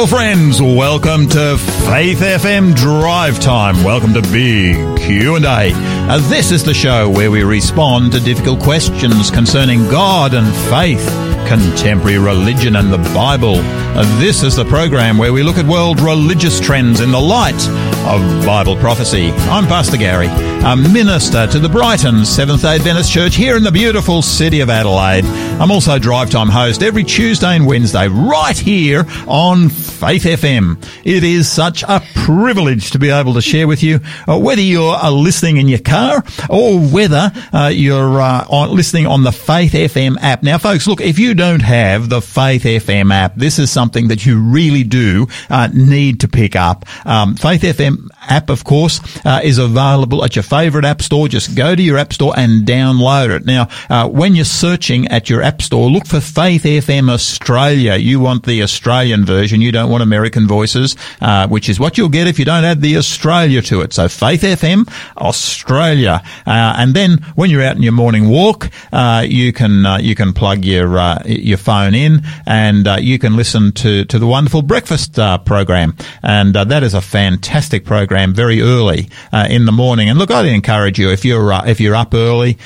[0.00, 3.84] Wonderful friends, welcome to Faith FM Drive Time.
[3.84, 5.72] Welcome to Big Q&A.
[5.74, 11.06] Uh, this is the show where we respond to difficult questions concerning God and faith,
[11.46, 13.56] contemporary religion and the Bible.
[13.92, 17.60] Uh, this is the program where we look at world religious trends in the light
[18.06, 19.30] of Bible prophecy.
[19.30, 24.22] I'm Pastor Gary, a minister to the Brighton Seventh-day Adventist Church here in the beautiful
[24.22, 25.24] city of Adelaide.
[25.60, 30.82] I'm also Drive Time host every Tuesday and Wednesday right here on Faith FM.
[31.04, 34.94] It is such a privilege to be able to share with you, uh, whether you're
[34.94, 40.16] uh, listening in your car or whether uh, you're uh, listening on the Faith FM
[40.22, 40.42] app.
[40.44, 44.26] Now, folks, look, if you don't have the Faith FM app, this is something that
[44.26, 46.84] you really do uh, need to pick up.
[47.06, 51.28] Um, Faith FM app, of course, uh, is available at your favorite app store.
[51.28, 53.46] Just go to your app store and download it.
[53.46, 53.68] Now,
[54.08, 57.96] when you're searching at your app store, look for Faith FM Australia.
[57.96, 59.60] You want the Australian version.
[59.60, 62.80] You don't want American voices, uh, which is what you'll get if you don't add
[62.80, 63.92] the Australia to it.
[63.92, 69.24] So Faith FM Australia, uh, and then when you're out in your morning walk, uh,
[69.26, 73.36] you can uh, you can plug your uh, your phone in and uh, you can
[73.36, 78.34] listen to to the wonderful breakfast uh, program, and uh, that is a fantastic program.
[78.34, 81.96] Very early uh, in the morning, and look, I'd encourage you if you're if you're
[81.96, 82.58] up early,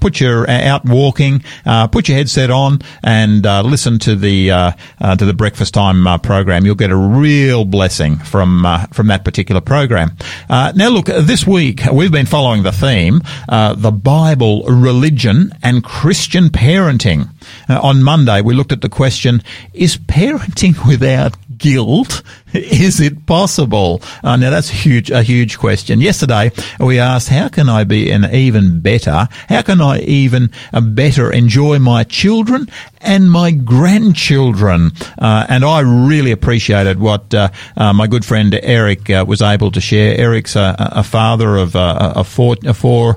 [0.00, 1.42] put your out walking,
[1.90, 6.64] put your headset on, and listen to the to the breakfast time program.
[6.64, 10.16] You'll get a real blessing from uh, from that particular program.
[10.48, 15.82] Uh, now, look, this week we've been following the theme: uh, the Bible, religion, and
[15.84, 17.28] Christian parenting.
[17.68, 22.22] Uh, on Monday, we looked at the question: Is parenting without guilt?
[22.88, 24.02] Is it possible?
[24.24, 26.00] Uh, now that's a huge, a huge question.
[26.00, 29.28] Yesterday we asked, how can I be an even better?
[29.48, 32.68] How can I even uh, better enjoy my children
[33.00, 34.90] and my grandchildren?
[35.18, 39.70] Uh, and I really appreciated what uh, uh, my good friend Eric uh, was able
[39.70, 40.18] to share.
[40.18, 43.16] Eric's a, a father of, of four, four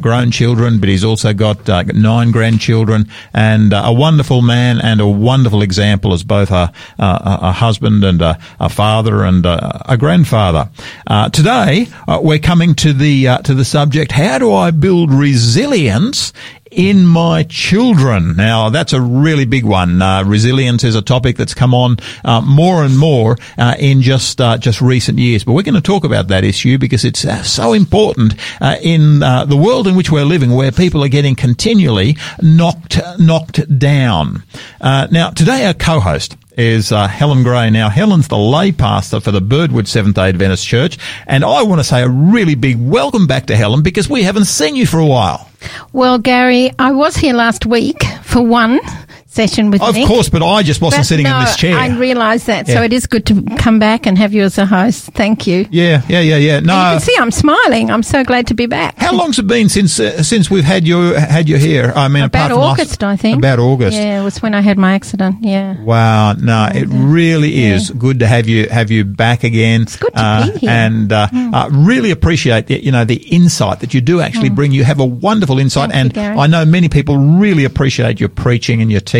[0.00, 5.62] grown children, but he's also got nine grandchildren and a wonderful man and a wonderful
[5.62, 10.70] example as both a, a, a husband and a, a father and a, a grandfather.
[11.06, 15.12] Uh, today, uh, we're coming to the uh, to the subject: How do I build
[15.12, 16.32] resilience
[16.70, 18.36] in my children.
[18.36, 20.00] Now, that's a really big one.
[20.00, 24.40] Uh, resilience is a topic that's come on uh, more and more uh, in just
[24.40, 25.44] uh, just recent years.
[25.44, 29.18] But we're going to talk about that issue because it's uh, so important uh, in
[29.20, 34.42] the world in which we're living, where people are getting continually knocked knocked down.
[34.80, 37.70] now, today our co-host is uh, Helen Gray.
[37.70, 41.80] Now, Helen's the lay pastor for the Birdwood Seventh day Adventist Church, and I want
[41.80, 44.98] to say a really big welcome back to Helen because we haven't seen you for
[44.98, 45.48] a while.
[45.92, 48.80] Well, Gary, I was here last week for one
[49.30, 50.02] session with of Nick.
[50.02, 51.78] Of course, but I just wasn't but sitting no, in this chair.
[51.78, 52.74] I realise that, yeah.
[52.74, 55.06] so it is good to come back and have you as a host.
[55.12, 55.66] Thank you.
[55.70, 56.60] Yeah, yeah, yeah, yeah.
[56.60, 57.90] No, and you can see I'm smiling.
[57.90, 58.98] I'm so glad to be back.
[58.98, 61.92] How long's it been since uh, since we've had you had you here?
[61.94, 63.38] I mean, about August, last, I think.
[63.38, 63.96] About August.
[63.96, 65.36] Yeah, it was when I had my accident.
[65.40, 65.80] Yeah.
[65.82, 66.32] Wow.
[66.34, 67.96] No, it really is yeah.
[67.96, 69.82] good to have you have you back again.
[69.82, 71.54] It's good to uh, be here, and uh, mm.
[71.54, 74.56] uh, really appreciate the, you know the insight that you do actually mm.
[74.56, 74.72] bring.
[74.72, 78.28] You have a wonderful insight, Thank and you, I know many people really appreciate your
[78.28, 79.19] preaching and your teaching.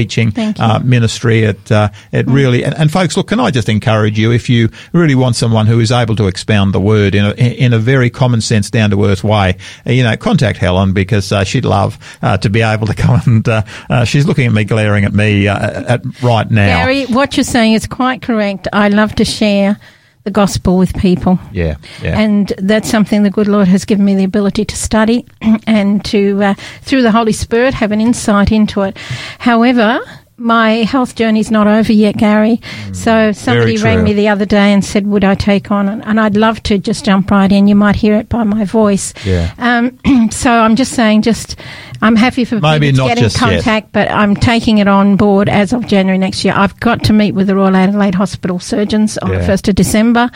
[0.59, 0.65] You.
[0.65, 1.43] Uh, ministry.
[1.45, 2.35] It uh, it mm.
[2.35, 5.67] really and, and, folks, look, can I just encourage you if you really want someone
[5.67, 8.91] who is able to expound the word in a in a very common sense, down
[8.91, 9.57] to earth way,
[9.87, 13.21] uh, you know, contact Helen because uh, she'd love uh, to be able to come
[13.27, 16.79] and uh, uh, she's looking at me, glaring at me at, right now.
[16.79, 18.69] Gary, what you're saying is quite correct.
[18.73, 19.79] I love to share
[20.25, 21.39] the gospel with people.
[21.53, 22.19] Yeah, yeah.
[22.19, 25.27] And that's something the good Lord has given me the ability to study
[25.67, 28.97] and to, uh, through the Holy Spirit, have an insight into it.
[29.39, 30.01] However,
[30.41, 32.57] my health journey's not over yet, Gary.
[32.57, 36.19] Mm, so somebody rang me the other day and said, "Would I take on?" And
[36.19, 37.69] I'd love to just jump right in.
[37.69, 39.13] You might hear it by my voice.
[39.25, 39.53] Yeah.
[39.59, 39.99] Um,
[40.31, 41.57] so I'm just saying, just
[42.01, 43.93] I'm happy for Maybe people to get in contact, yet.
[43.93, 46.55] but I'm taking it on board as of January next year.
[46.57, 49.39] I've got to meet with the Royal Adelaide Hospital surgeons on yeah.
[49.39, 50.31] the first of December.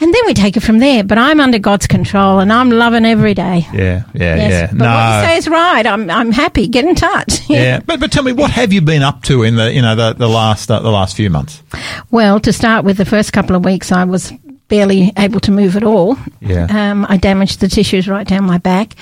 [0.00, 1.02] And then we take it from there.
[1.02, 3.66] But I'm under God's control, and I'm loving every day.
[3.72, 4.50] Yeah, yeah, yes.
[4.50, 4.66] yeah.
[4.68, 4.94] But no.
[4.94, 5.86] what you say is right.
[5.86, 6.68] I'm I'm happy.
[6.68, 7.40] Get in touch.
[7.48, 9.94] yeah, but but tell me, what have you been up to in the you know
[9.94, 11.62] the the last uh, the last few months?
[12.10, 14.32] Well, to start with, the first couple of weeks, I was
[14.68, 16.16] barely able to move at all.
[16.40, 16.66] Yeah.
[16.68, 18.94] Um, I damaged the tissues right down my back.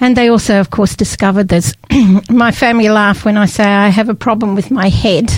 [0.00, 1.74] And they also, of course, discovered this.
[2.30, 5.30] my family laugh when I say I have a problem with my head.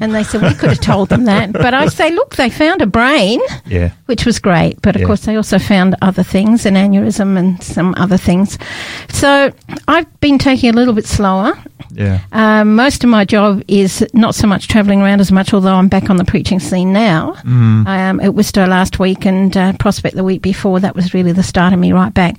[0.00, 1.52] And they said, we could have told them that.
[1.64, 3.92] But I say, look, they found a brain, yeah.
[4.06, 4.80] which was great.
[4.82, 5.06] But of yeah.
[5.06, 8.58] course, they also found other things, an aneurysm and some other things.
[9.08, 9.52] So
[9.88, 11.56] I've been taking a little bit slower.
[11.90, 12.20] Yeah.
[12.32, 15.88] Um, most of my job is not so much travelling around as much, although I'm
[15.88, 17.34] back on the preaching scene now.
[17.44, 17.86] Mm.
[17.86, 20.80] Um, at Worcester last week and uh, Prospect the week before.
[20.80, 22.36] That was really the start of me right back.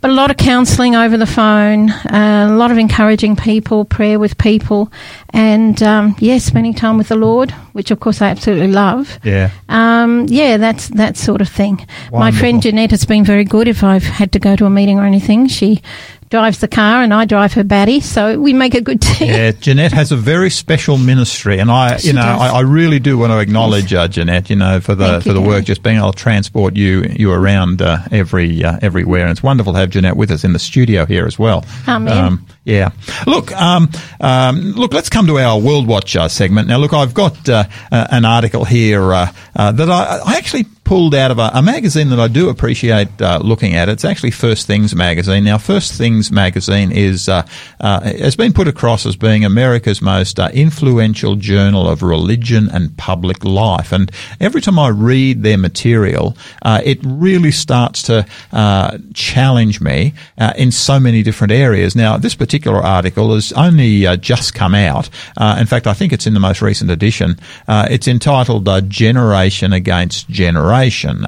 [0.00, 4.18] But a lot of counselling over the phone, uh, a lot of encouraging people, prayer
[4.18, 4.92] with people,
[5.30, 9.18] and um, yeah, spending time with the Lord, which of course I absolutely love.
[9.24, 9.50] Yeah.
[9.68, 11.86] Um, yeah, that's that sort of thing.
[12.12, 13.68] My friend Jeanette has been very good.
[13.68, 15.82] If I've had to go to a meeting or anything, she
[16.30, 19.28] drives the car and I drive her baddie, so we make a good team.
[19.28, 22.22] Yeah, Jeanette has a very special ministry, and I, She you know.
[22.22, 24.50] I, I really do want to acknowledge uh, Jeanette.
[24.50, 27.02] You know, for the Thank for you, the work, just being able to transport you
[27.16, 30.52] you around uh, every uh, everywhere, and it's wonderful to have Jeanette with us in
[30.52, 31.64] the studio here as well.
[31.86, 32.90] Um, yeah.
[33.26, 33.90] Look, um,
[34.20, 34.92] um, look.
[34.92, 36.78] Let's come to our World Watch uh, segment now.
[36.78, 41.16] Look, I've got uh, uh, an article here uh, uh, that I, I actually pulled
[41.16, 43.88] out of a, a magazine that I do appreciate uh, looking at.
[43.88, 45.42] It's actually First Things magazine.
[45.42, 47.44] Now, First Things magazine is uh,
[47.80, 52.96] uh, has been put across as being America's most uh, influential journal of religion and
[52.96, 53.90] public life.
[53.90, 60.14] And every time I read their material, uh, it really starts to uh, challenge me
[60.56, 61.96] in so many different areas.
[61.96, 65.10] Now, this particular article has only just come out.
[65.36, 67.38] Uh, in fact, I think it's in the most recent edition.
[67.66, 70.75] Uh, it's entitled "Generation Against Generation,"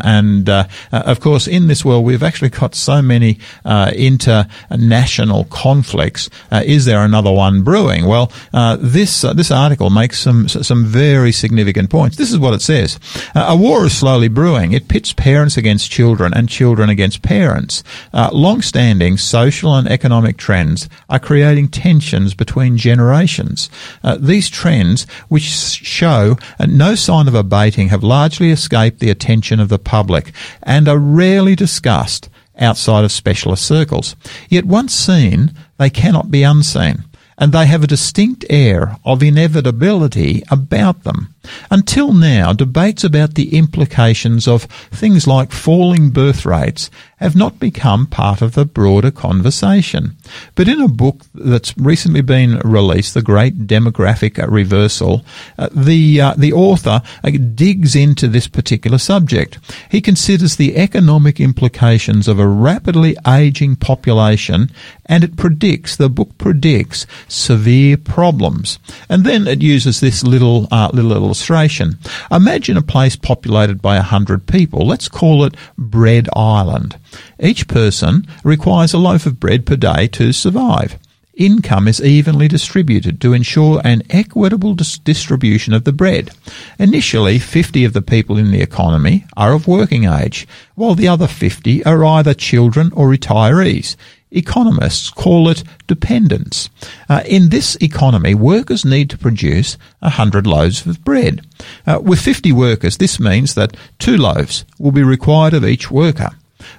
[0.05, 5.45] and uh, uh, of course, in this world, we've actually got so many uh, international
[5.45, 6.29] conflicts.
[6.51, 8.07] Uh, is there another one brewing?
[8.07, 8.31] Well,
[8.79, 12.17] this this article makes some some very significant points.
[12.17, 12.99] This is what it says:
[13.35, 14.73] A war is slowly brewing.
[14.73, 17.83] It pits parents against children and children against parents.
[18.13, 23.71] Long-standing social and economic trends are creating tensions between generations.
[24.19, 26.37] These trends, which show
[26.67, 30.33] no sign of abating, have largely escaped the attention of the public
[30.63, 34.17] and are rarely discussed outside of specialist circles.
[34.49, 37.05] Yet once seen, they cannot be unseen,
[37.39, 41.35] and they have a distinct air of inevitability about them.
[41.71, 48.07] Until now, debates about the implications of things like falling birth rates have not become
[48.07, 50.17] part of the broader conversation.
[50.55, 55.25] But in a book that's recently been released, The Great Demographic Reversal,
[55.59, 59.59] uh, the, uh, the author uh, digs into this particular subject.
[59.91, 64.71] He considers the economic implications of a rapidly aging population
[65.07, 68.79] and it predicts, the book predicts, severe problems.
[69.09, 71.97] And then it uses this little, uh, little illustration.
[72.33, 74.85] Imagine a place populated by a hundred people.
[74.85, 76.99] Let's call it Bread Island.
[77.39, 80.99] Each person requires a loaf of bread per day to survive.
[81.35, 86.33] Income is evenly distributed to ensure an equitable dis- distribution of the bread.
[86.81, 91.29] Initially, 50 of the people in the economy are of working age, while the other
[91.29, 93.95] 50 are either children or retirees.
[94.31, 96.69] Economists call it dependence.
[97.09, 101.41] Uh, in this economy, workers need to produce 100 loaves of bread.
[101.87, 106.31] Uh, with 50 workers, this means that two loaves will be required of each worker.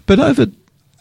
[0.06, 0.48] But over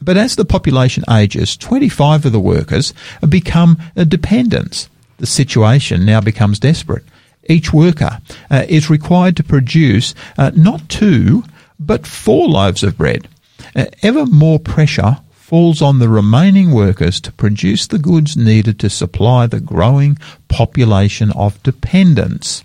[0.01, 2.95] but as the population ages, 25 of the workers
[3.29, 4.89] become dependents.
[5.19, 7.05] The situation now becomes desperate.
[7.49, 8.21] Each worker
[8.51, 11.45] uh, is required to produce uh, not two,
[11.81, 13.29] but four loaves of bread.
[13.75, 15.19] Uh, ever more pressure
[15.49, 20.15] falls on the remaining workers to produce the goods needed to supply the growing
[20.49, 22.63] population of dependents.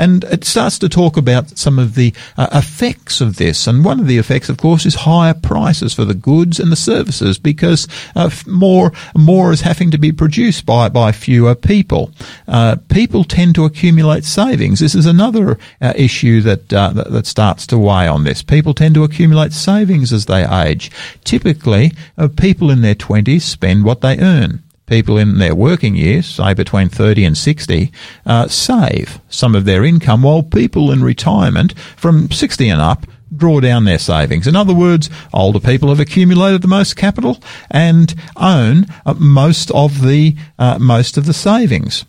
[0.00, 3.66] And it starts to talk about some of the uh, effects of this.
[3.66, 6.76] And one of the effects, of course, is higher prices for the goods and the
[6.76, 12.10] services because uh, more more is having to be produced by, by fewer people.
[12.48, 14.80] Uh, people tend to accumulate savings.
[14.80, 18.42] This is another uh, issue that, uh, that that starts to weigh on this.
[18.42, 20.90] People tend to accumulate savings as they age.
[21.24, 26.26] Typically, uh, people in their twenties spend what they earn people in their working years,
[26.26, 27.90] say between 30 and 60,
[28.26, 33.60] uh, save some of their income, while people in retirement from 60 and up draw
[33.60, 34.48] down their savings.
[34.48, 40.02] In other words, older people have accumulated the most capital and own uh, most of
[40.02, 42.04] the uh, most of the savings.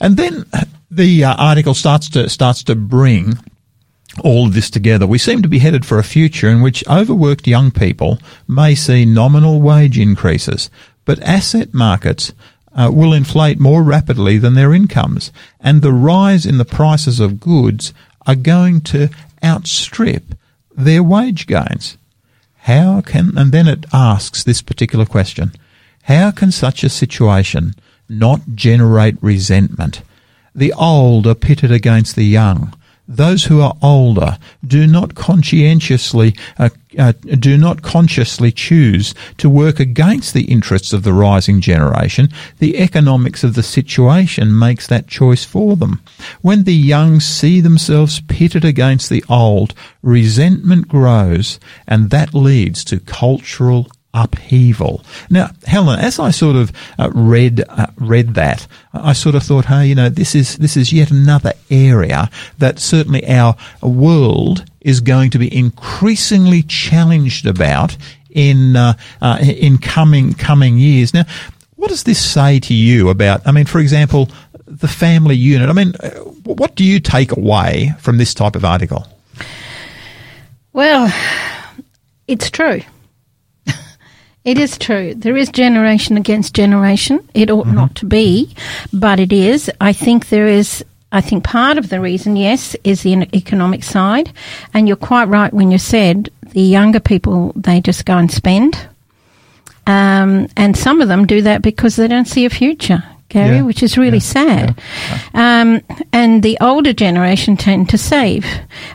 [0.00, 0.44] And then
[0.90, 3.38] the uh, article starts to starts to bring
[4.22, 7.46] all of this together, we seem to be headed for a future in which overworked
[7.46, 10.70] young people may see nominal wage increases,
[11.04, 12.32] but asset markets
[12.74, 15.30] uh, will inflate more rapidly than their incomes,
[15.60, 17.92] and the rise in the prices of goods
[18.26, 19.08] are going to
[19.44, 20.34] outstrip
[20.74, 21.96] their wage gains.
[22.62, 25.52] How can, and then it asks this particular question,
[26.04, 27.74] how can such a situation
[28.08, 30.02] not generate resentment?
[30.54, 32.74] The old are pitted against the young,
[33.06, 39.80] those who are older do not conscientiously uh, uh, do not consciously choose to work
[39.80, 45.44] against the interests of the rising generation, the economics of the situation makes that choice
[45.44, 46.00] for them.
[46.40, 53.00] When the young see themselves pitted against the old, resentment grows, and that leads to
[53.00, 55.04] cultural upheaval.
[55.28, 59.66] Now, Helen, as I sort of uh, read uh, read that, I sort of thought,
[59.66, 65.00] hey, you know, this is this is yet another area that certainly our world is
[65.00, 67.96] going to be increasingly challenged about
[68.30, 71.12] in uh, uh in coming coming years.
[71.12, 71.24] Now,
[71.74, 73.46] what does this say to you about?
[73.46, 74.30] I mean, for example,
[74.66, 75.68] the family unit.
[75.68, 76.10] I mean, uh,
[76.44, 79.06] what do you take away from this type of article?
[80.72, 81.12] Well,
[82.26, 82.80] it's true.
[84.44, 85.14] It is true.
[85.14, 87.26] There is generation against generation.
[87.32, 87.76] It ought mm-hmm.
[87.76, 88.54] not to be,
[88.92, 89.70] but it is.
[89.80, 90.84] I think there is.
[91.10, 94.32] I think part of the reason, yes, is the economic side,
[94.74, 98.76] and you're quite right when you said the younger people they just go and spend,
[99.86, 103.02] um, and some of them do that because they don't see a future.
[103.30, 103.62] Gary, yeah.
[103.62, 104.22] which is really yeah.
[104.22, 104.82] sad.
[105.34, 105.60] Yeah.
[105.60, 105.82] Um,
[106.12, 108.46] and the older generation tend to save.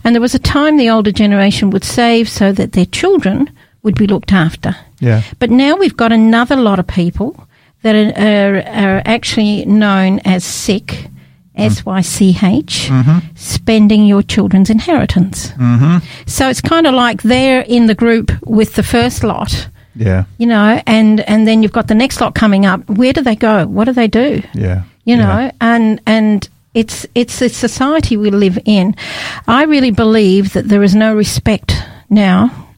[0.04, 3.50] And there was a time the older generation would save so that their children
[3.84, 4.76] would be looked after.
[5.00, 5.22] Yeah.
[5.40, 7.48] But now we've got another lot of people
[7.82, 11.08] that are, are, are actually known as sick,
[11.56, 13.20] S Y C H, mm-hmm.
[13.36, 15.52] spending your children's inheritance.
[15.52, 16.06] Mm-hmm.
[16.26, 19.70] So it's kind of like they're in the group with the first lot.
[19.96, 20.26] Yeah.
[20.38, 22.90] You know, and, and then you've got the next lot coming up.
[22.90, 23.66] Where do they go?
[23.66, 24.42] What do they do?
[24.54, 24.84] Yeah.
[25.06, 25.52] You know, yeah.
[25.60, 28.96] and and it's it's the society we live in.
[29.48, 31.74] I really believe that there is no respect
[32.10, 32.69] now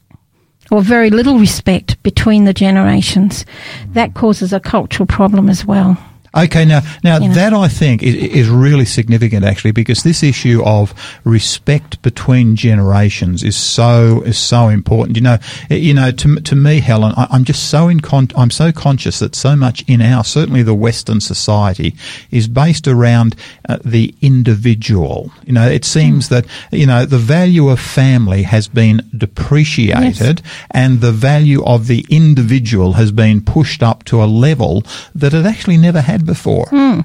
[0.72, 3.44] or very little respect between the generations.
[3.88, 5.98] That causes a cultural problem as well.
[6.34, 7.34] Okay, now, now you know.
[7.34, 13.42] that I think is, is, really significant actually because this issue of respect between generations
[13.42, 15.18] is so is so important.
[15.18, 15.38] You know,
[15.68, 19.18] you know, to, to me, Helen, I, am just so in con- I'm so conscious
[19.18, 21.94] that so much in our certainly the Western society
[22.30, 23.36] is based around
[23.68, 25.32] uh, the individual.
[25.44, 26.30] You know, it seems mm.
[26.30, 30.66] that you know the value of family has been depreciated yes.
[30.70, 35.44] and the value of the individual has been pushed up to a level that it
[35.44, 36.66] actually never had had before.
[36.66, 37.04] Mm.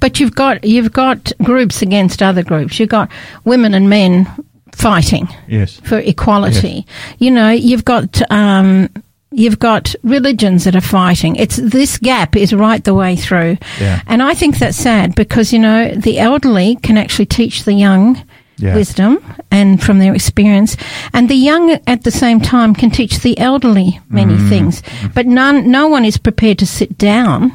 [0.00, 2.80] But you've got you've got groups against other groups.
[2.80, 3.10] You've got
[3.44, 4.26] women and men
[4.72, 5.78] fighting yes.
[5.80, 6.86] for equality.
[6.86, 7.16] Yes.
[7.18, 8.88] You know, you've got um,
[9.30, 11.36] you've got religions that are fighting.
[11.36, 14.02] It's this gap is right the way through, yeah.
[14.06, 18.22] and I think that's sad because you know the elderly can actually teach the young.
[18.56, 18.74] Yeah.
[18.74, 20.76] Wisdom and from their experience,
[21.14, 24.48] and the young at the same time can teach the elderly many mm.
[24.50, 24.82] things,
[25.14, 27.52] but none, no one is prepared to sit down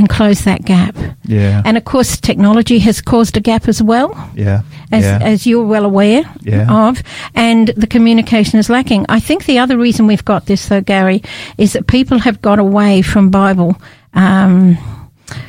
[0.00, 0.96] and close that gap.
[1.26, 1.60] Yeah.
[1.62, 4.30] And of course, technology has caused a gap as well.
[4.34, 4.62] Yeah.
[4.90, 5.18] As, yeah.
[5.20, 6.88] as you're well aware yeah.
[6.88, 7.02] of.
[7.34, 9.04] And the communication is lacking.
[9.10, 11.22] I think the other reason we've got this, though, Gary,
[11.58, 13.76] is that people have got away from Bible.
[14.14, 14.78] Um,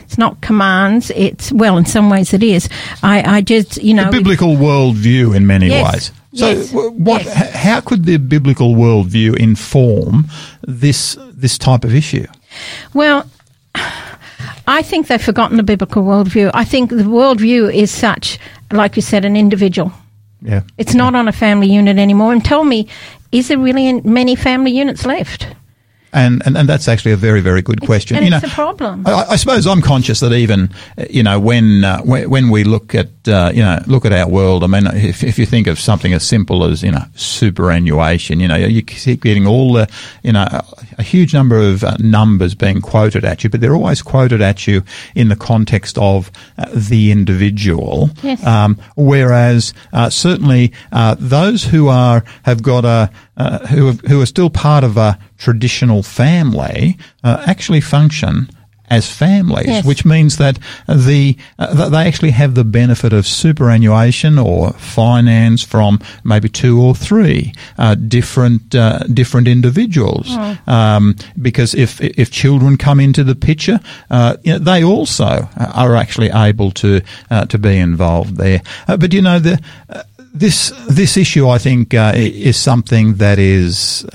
[0.01, 1.11] it's not commands.
[1.15, 2.67] It's well, in some ways, it is.
[3.01, 6.11] I, I just, you know, the biblical worldview in many yes, ways.
[6.33, 7.23] So, yes, what?
[7.23, 7.55] Yes.
[7.55, 10.27] How could the biblical worldview inform
[10.67, 12.27] this this type of issue?
[12.93, 13.25] Well,
[14.71, 16.49] I think they've forgotten the biblical worldview.
[16.53, 18.39] I think the worldview is such,
[18.71, 19.91] like you said, an individual.
[20.41, 20.61] Yeah.
[20.77, 22.31] It's not on a family unit anymore.
[22.31, 22.87] And tell me,
[23.33, 25.47] is there really many family units left?
[26.13, 28.17] And, and, and that's actually a very, very good question.
[28.17, 29.05] And you it's know, a problem.
[29.05, 30.69] I, I, suppose I'm conscious that even,
[31.09, 34.27] you know, when, uh, when, when, we look at, uh, you know, look at our
[34.27, 38.41] world, I mean, if, if you think of something as simple as, you know, superannuation,
[38.41, 39.89] you know, you keep getting all the,
[40.23, 40.45] you know,
[41.01, 44.67] a, huge number of uh, numbers being quoted at you, but they're always quoted at
[44.67, 44.83] you
[45.15, 48.09] in the context of uh, the individual.
[48.21, 48.45] Yes.
[48.45, 53.11] Um, whereas, uh, certainly, uh, those who are, have got a,
[53.69, 58.47] who, have, who are still part of a traditional family uh, actually function
[58.91, 59.85] as families, yes.
[59.85, 65.99] which means that the uh, they actually have the benefit of superannuation or finance from
[66.25, 70.27] maybe two or three uh, different uh, different individuals.
[70.29, 70.57] Oh.
[70.67, 73.79] Um, because if if children come into the picture,
[74.09, 78.61] uh, you know, they also are actually able to uh, to be involved there.
[78.89, 79.57] Uh, but you know the
[80.33, 84.05] this this issue, I think, uh, is something that is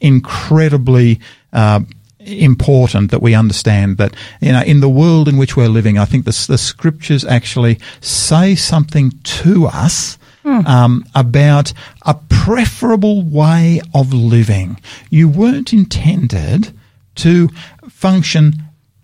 [0.00, 1.20] incredibly
[1.52, 1.80] uh,
[2.26, 5.98] important that we understand that you know in the world in which we're living.
[5.98, 10.18] I think the, the scriptures actually say something to us.
[10.44, 10.66] Hmm.
[10.66, 11.72] Um, about
[12.04, 14.80] a preferable way of living.
[15.08, 16.76] You weren't intended
[17.14, 17.48] to
[17.88, 18.54] function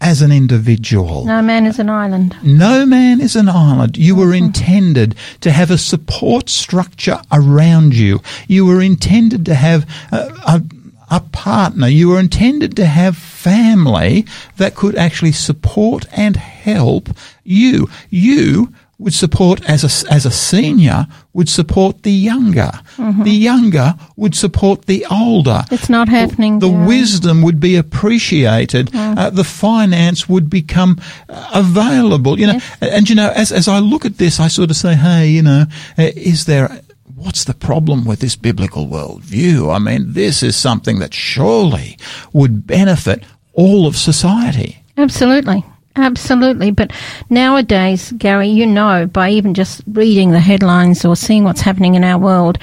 [0.00, 1.25] as an individual.
[1.25, 2.37] No man is an island.
[2.42, 3.96] No man is an island.
[3.96, 8.20] You were intended to have a support structure around you.
[8.46, 10.62] You were intended to have a, a,
[11.11, 11.88] a partner.
[11.88, 14.25] You were intended to have family
[14.57, 17.09] that could actually support and help
[17.45, 17.88] you.
[18.11, 22.73] You would support as a, as a senior would support the younger.
[22.99, 25.62] The younger would support the older.
[25.71, 26.59] It's not happening.
[26.59, 26.87] The Gary.
[26.87, 28.91] wisdom would be appreciated.
[28.93, 32.41] Uh, the finance would become uh, available.
[32.41, 32.77] You know, Yes.
[32.81, 35.43] and you know, as as I look at this, I sort of say, hey, you
[35.43, 36.81] know, uh, is there?
[37.18, 39.75] What's the problem with this biblical worldview?
[39.75, 41.98] I mean, this is something that surely
[42.32, 44.84] would benefit all of society.
[44.96, 45.64] Absolutely.
[45.99, 46.71] Absolutely.
[46.71, 46.93] But
[47.28, 52.05] nowadays, Gary, you know, by even just reading the headlines or seeing what's happening in
[52.05, 52.59] our world,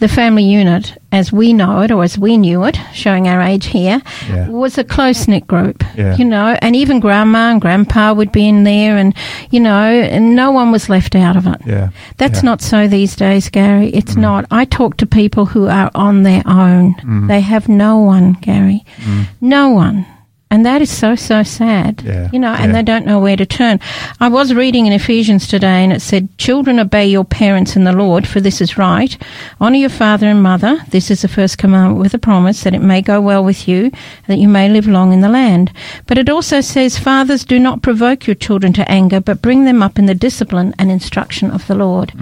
[0.00, 3.66] the family unit, as we know it or as we knew it, showing our age
[3.66, 4.48] here, Yeah.
[4.48, 5.82] was a close knit group.
[5.96, 6.16] Yeah.
[6.16, 9.14] You know, and even grandma and grandpa would be in there and,
[9.50, 11.60] you know, and no one was left out of it.
[11.66, 11.88] Yeah.
[12.18, 12.40] That's.
[12.40, 12.44] Mm.
[12.44, 13.88] not so these days, Gary.
[13.90, 14.46] It's not.
[14.50, 16.94] I talk to people who are on their own.
[17.28, 18.82] They have no one, Gary.
[19.40, 20.06] No one.
[20.52, 22.02] And that is so, so sad.
[22.02, 22.62] Yeah, You know, yeah.
[22.62, 23.78] and they don't know where to turn.
[24.18, 27.92] I was reading in Ephesians today and it said, Children, obey your parents in the
[27.92, 29.16] Lord, for this is right.
[29.60, 30.82] Honour your father and mother.
[30.88, 33.92] This is the first commandment with a promise that it may go well with you,
[34.26, 35.72] that you may live long in the land.
[36.08, 39.84] But it also says, Fathers, do not provoke your children to anger, but bring them
[39.84, 42.12] up in the discipline and instruction of the Lord.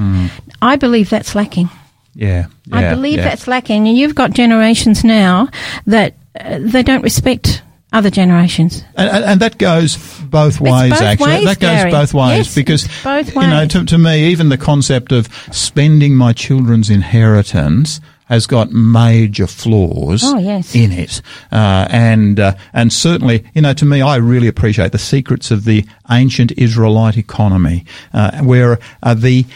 [0.60, 1.70] I believe that's lacking.
[2.14, 2.46] Yeah.
[2.72, 3.24] I believe yeah.
[3.24, 3.88] that's lacking.
[3.88, 5.48] And you've got generations now
[5.86, 8.84] that uh, they don't respect other generations.
[8.96, 11.26] And, and, and that goes both ways, both actually.
[11.26, 11.90] ways, that goes Gary.
[11.90, 16.14] both ways Yes, because, both you know, to, to me, even the concept of spending
[16.14, 20.74] my children's inheritance has got major flaws Oh, yes.
[20.74, 21.22] in it.
[21.50, 25.64] Uh, and, uh, and certainly, you know, to me, I really appreciate the secrets of
[25.64, 29.46] the ancient Israelite economy, uh, where uh, the,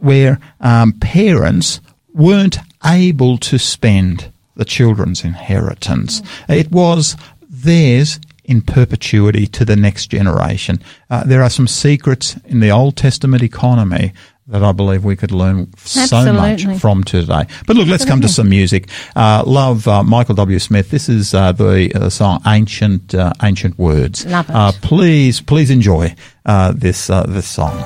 [0.00, 1.80] where, um, parents
[2.12, 6.20] weren't able to spend the children's inheritance.
[6.50, 7.16] It was
[7.62, 10.80] theirs in perpetuity to the next generation.
[11.10, 14.12] Uh, there are some secrets in the Old Testament economy
[14.48, 17.44] that I believe we could learn so much from today.
[17.66, 18.88] But look, let's come to some music.
[19.14, 20.58] Uh, love uh, Michael W.
[20.58, 20.90] Smith.
[20.90, 24.56] This is uh, the uh, song "Ancient uh, Ancient Words." Love it.
[24.56, 26.14] Uh, please, please enjoy
[26.46, 27.76] uh, this uh, this song.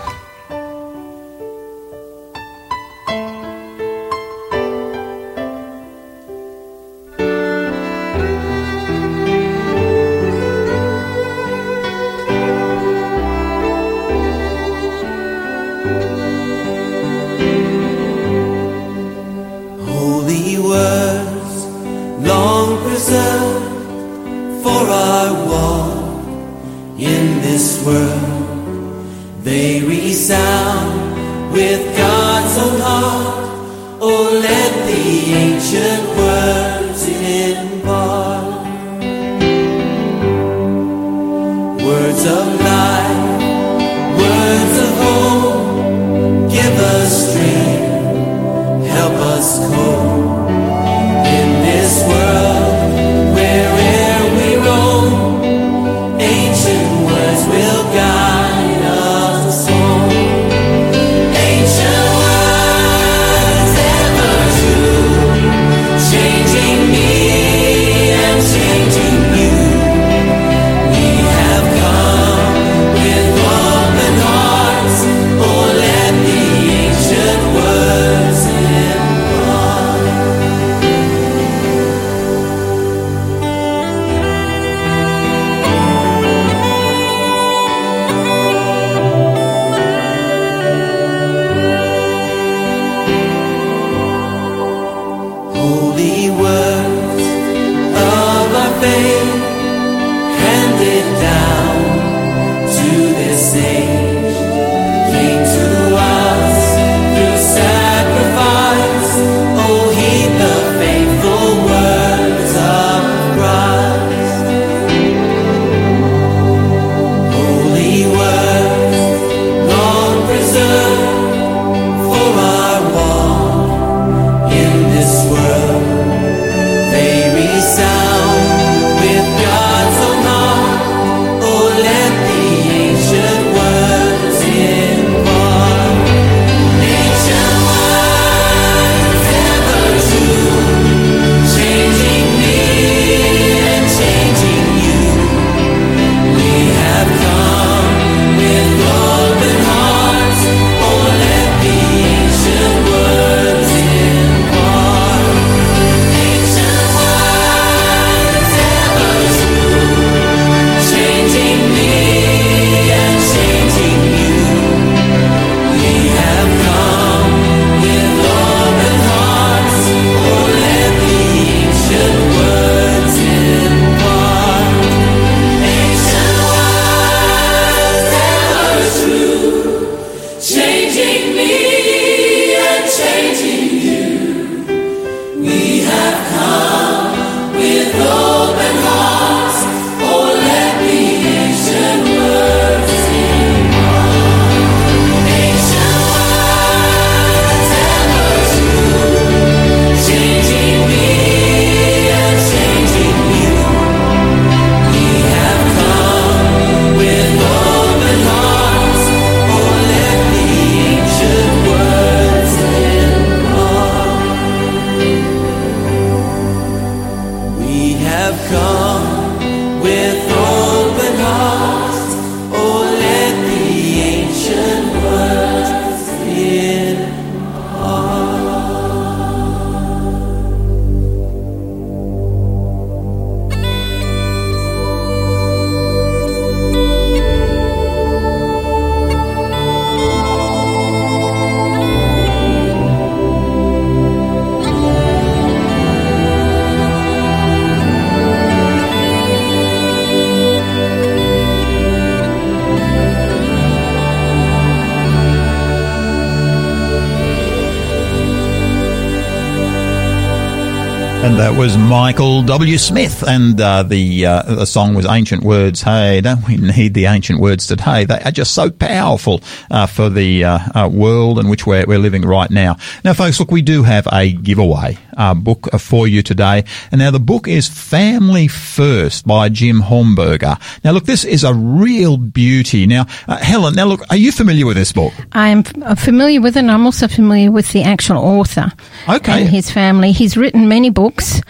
[261.52, 262.78] That was Michael W.
[262.78, 267.06] Smith, and uh, the uh, the song was "Ancient Words." Hey, don't we need the
[267.06, 268.04] ancient words today?
[268.04, 271.98] They are just so powerful uh, for the uh, uh, world in which we're, we're
[271.98, 272.76] living right now.
[273.04, 276.98] Now, folks, look, we do have a giveaway uh, book uh, for you today, and
[276.98, 280.58] now the book is "Family First" by Jim Hohnberger.
[280.84, 282.86] Now, look, this is a real beauty.
[282.86, 285.12] Now, uh, Helen, now look, are you familiar with this book?
[285.32, 286.60] I'm f- uh, familiar with it.
[286.60, 288.72] and I'm also familiar with the actual author
[289.08, 289.40] Okay.
[289.42, 290.12] and his family.
[290.12, 291.40] He's written many books,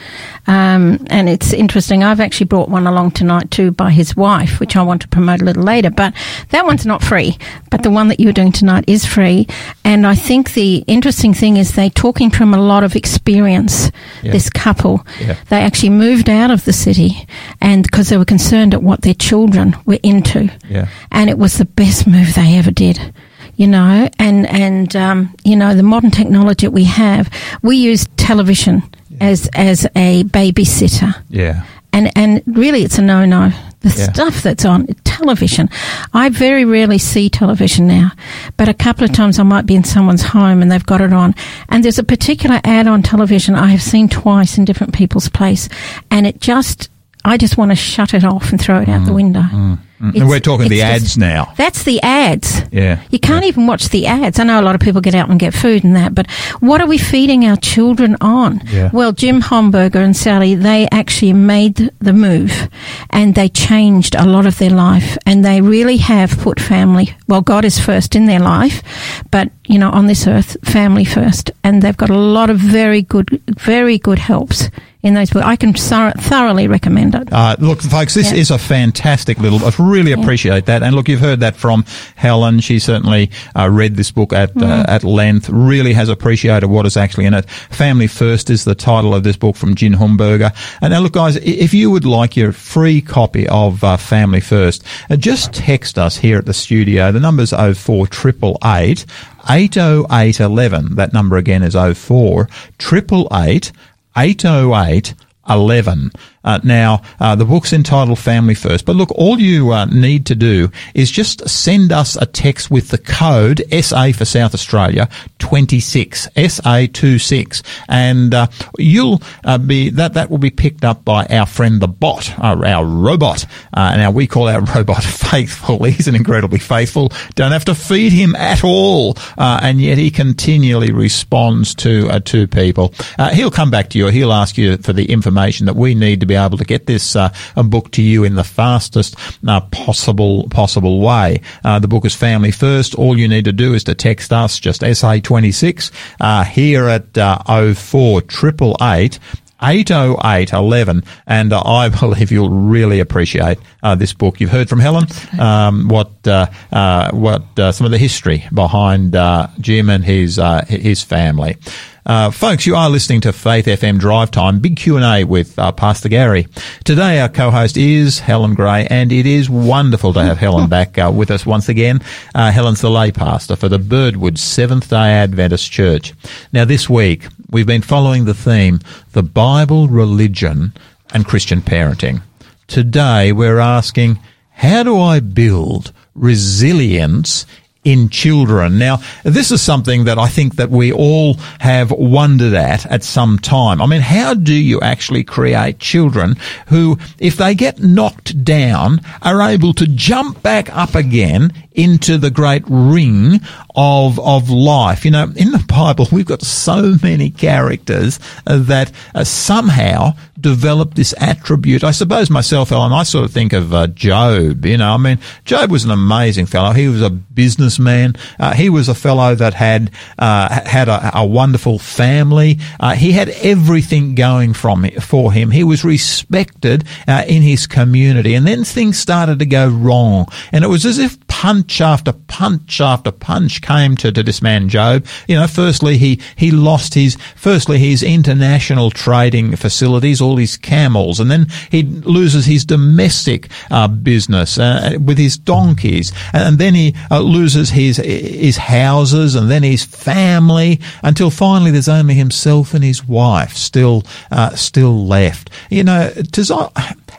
[0.46, 2.02] um, and it's interesting.
[2.02, 5.40] I've actually brought one along tonight too by his wife, which I want to promote
[5.40, 5.90] a little later.
[5.90, 6.14] But
[6.50, 7.38] that one's not free.
[7.70, 9.46] But the one that you're doing tonight is free.
[9.84, 13.90] And I think the interesting thing is they're talking from a lot of experience.
[14.22, 14.32] Yeah.
[14.32, 15.36] This couple, Yeah.
[15.48, 17.26] they actually moved out of the city,
[17.60, 20.86] and because they were concerned at what their children were into Yeah.
[21.10, 23.12] and it was the best move they ever did.
[23.56, 27.28] You know, and and um, you know the modern technology that we have,
[27.62, 28.82] we use television
[29.20, 31.62] as as a babysitter, Yeah.
[31.92, 33.52] and and really it's a no no.
[33.80, 34.12] The Yeah.
[34.12, 35.68] stuff that's on television,
[36.14, 38.12] I very rarely see television now,
[38.56, 41.12] but a couple of times I might be in someone's home and they've got it
[41.12, 41.34] on,
[41.68, 45.68] and there's a particular ad on television I have seen twice in different people's place,
[46.10, 46.88] and it just.
[47.24, 49.14] I just want to shut it off and throw it out the mm.
[49.14, 49.42] window.
[49.42, 49.78] Mm.
[50.02, 50.06] Mm-hmm.
[50.08, 51.52] And It's- we're talking the ads just- now.
[51.56, 52.62] That's the ads.
[52.72, 52.98] Yeah.
[53.10, 54.40] You can't even watch the ads.
[54.40, 56.80] I know a lot of people get out and get food and that, but what
[56.80, 58.62] are we feeding our children on?
[58.72, 58.90] Yeah.
[58.92, 62.68] Well, Jim Hohnberger and Sally, they actually made the move
[63.10, 67.40] and they changed a lot of their life and they really have put family, well,
[67.42, 68.82] God is first in their life,
[69.30, 71.52] but, you know, on this earth, family first.
[71.62, 74.68] And they've got a lot of very good, very good helps
[75.02, 75.44] in those books.
[75.46, 77.32] I can thoroughly recommend it.
[77.32, 78.38] Uh, look, folks, this Yeah.
[78.38, 79.64] is a fantastic little.
[79.64, 80.82] I really appreciate that.
[80.82, 81.84] And look, you've heard that from
[82.14, 82.60] Helen.
[82.60, 84.62] She certainly uh, read this book at Mm.
[84.62, 85.48] uh, at length.
[85.50, 87.48] Really has appreciated what is actually in it.
[87.70, 90.52] Family First is the title of this book from Jim Hohnberger.
[90.80, 94.84] And now, look, guys, if you would like your free copy of uh, Family First,
[95.10, 97.10] uh, just text us here at the studio.
[97.10, 99.04] The number's 04 888
[99.48, 100.94] 80811.
[100.96, 102.48] That number again is 04
[102.80, 103.72] 888
[104.14, 105.14] 808
[105.48, 106.10] 11.
[106.44, 110.34] Uh, now, uh, the book's entitled Family First, but look, all you uh, need to
[110.34, 116.28] do is just send us a text with the code SA for South Australia 26
[116.48, 118.46] SA 26, and uh,
[118.78, 122.60] you'll uh, be that that will be picked up by our friend the bot, uh,
[122.66, 123.46] our robot.
[123.72, 125.84] Uh, now we call our robot faithful.
[125.84, 127.12] He's an incredibly faithful.
[127.34, 132.46] Don't have to feed him at all, uh, and yet he continually responds to to
[132.46, 132.92] people.
[133.32, 134.08] He'll come back to you.
[134.08, 137.16] He'll ask you for the information that we need to be able to get this
[137.16, 139.16] uh, a book to you in the fastest
[139.46, 141.40] uh, possible possible way.
[141.64, 142.94] Uh, the book is Family First.
[142.94, 145.90] All you need to do is to text us just SA26
[146.20, 147.38] uh, here at uh,
[147.74, 149.18] 04 888
[149.62, 154.40] 80811 and uh, I believe you'll really appreciate uh, this book.
[154.40, 155.06] You've heard from Helen
[155.38, 160.38] um, what uh, uh, what uh, some of the history behind uh, Jim and his
[160.38, 161.56] uh, his family.
[162.04, 166.08] Uh, folks, you are listening to Faith FM Drive Time, big Q&A with uh, Pastor
[166.08, 166.48] Gary.
[166.84, 171.12] Today our co-host is Helen Gray and it is wonderful to have Helen back uh,
[171.14, 172.00] with us once again.
[172.34, 176.12] Uh, Helen's the lay pastor for the Birdwood Seventh-day Adventist Church.
[176.52, 178.80] Now this week we've been following the theme,
[179.12, 180.72] the Bible, religion
[181.14, 182.20] and Christian parenting.
[182.66, 184.18] Today we're asking,
[184.50, 187.46] how do I build resilience
[187.84, 188.78] in children.
[188.78, 193.38] Now, this is something that I think that we all have wondered at at some
[193.38, 193.82] time.
[193.82, 196.36] I mean, how do you actually create children
[196.68, 202.30] who, if they get knocked down, are able to jump back up again into the
[202.30, 203.40] great ring
[203.74, 205.04] of of life?
[205.04, 211.14] You know, in the Bible, we've got so many characters that uh, somehow develop this
[211.18, 211.84] attribute.
[211.84, 214.66] I suppose myself, Ellen, I sort of think of uh, Job.
[214.66, 216.72] You know, I mean, Job was an amazing fellow.
[216.72, 218.16] He was a businessman.
[218.38, 222.58] Uh, he was a fellow that had uh, had a, a wonderful family.
[222.78, 225.50] Uh, he had everything going from for him.
[225.50, 230.64] He was respected uh, in his community, and then things started to go wrong, and
[230.64, 235.06] it was as if punch after punch after punch came to, to this man Job.
[235.28, 241.20] You know, firstly he he lost his firstly his international trading facilities, all his camels,
[241.20, 246.94] and then he loses his domestic uh, business uh, with his donkeys, and then he
[247.10, 252.84] uh, loses his his houses, and then his family, until finally there's only himself and
[252.84, 255.50] his wife still uh, still left.
[255.70, 256.10] You know,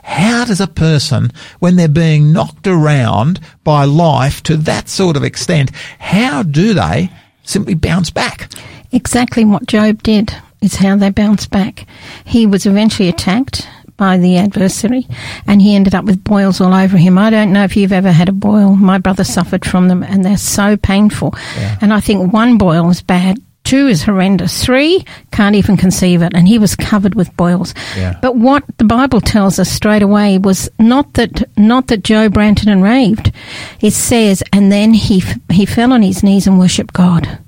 [0.04, 5.24] how does a person, when they're being knocked around by life to that sort of
[5.24, 7.10] extent, how do they
[7.42, 8.50] simply bounce back?
[8.92, 10.34] Exactly what Job did.
[10.64, 11.86] Is how they bounce back.
[12.24, 15.06] He was eventually attacked by the adversary
[15.46, 17.16] and he ended up with boils all over him.
[17.16, 18.74] I don't know if you've ever had a boil.
[18.74, 21.34] My brother suffered from them and they're so painful.
[21.80, 23.38] And I think one boil is bad.
[23.62, 24.62] Two is horrendous.
[24.62, 26.32] Three, can't even conceive it.
[26.34, 27.72] And he was covered with boils.
[27.96, 28.18] Yeah.
[28.20, 32.68] But what the Bible tells us straight away was not that, not that Job ranted
[32.68, 33.32] and raved.
[33.80, 37.38] It says, and then he, f- he fell on his knees and worshipped God.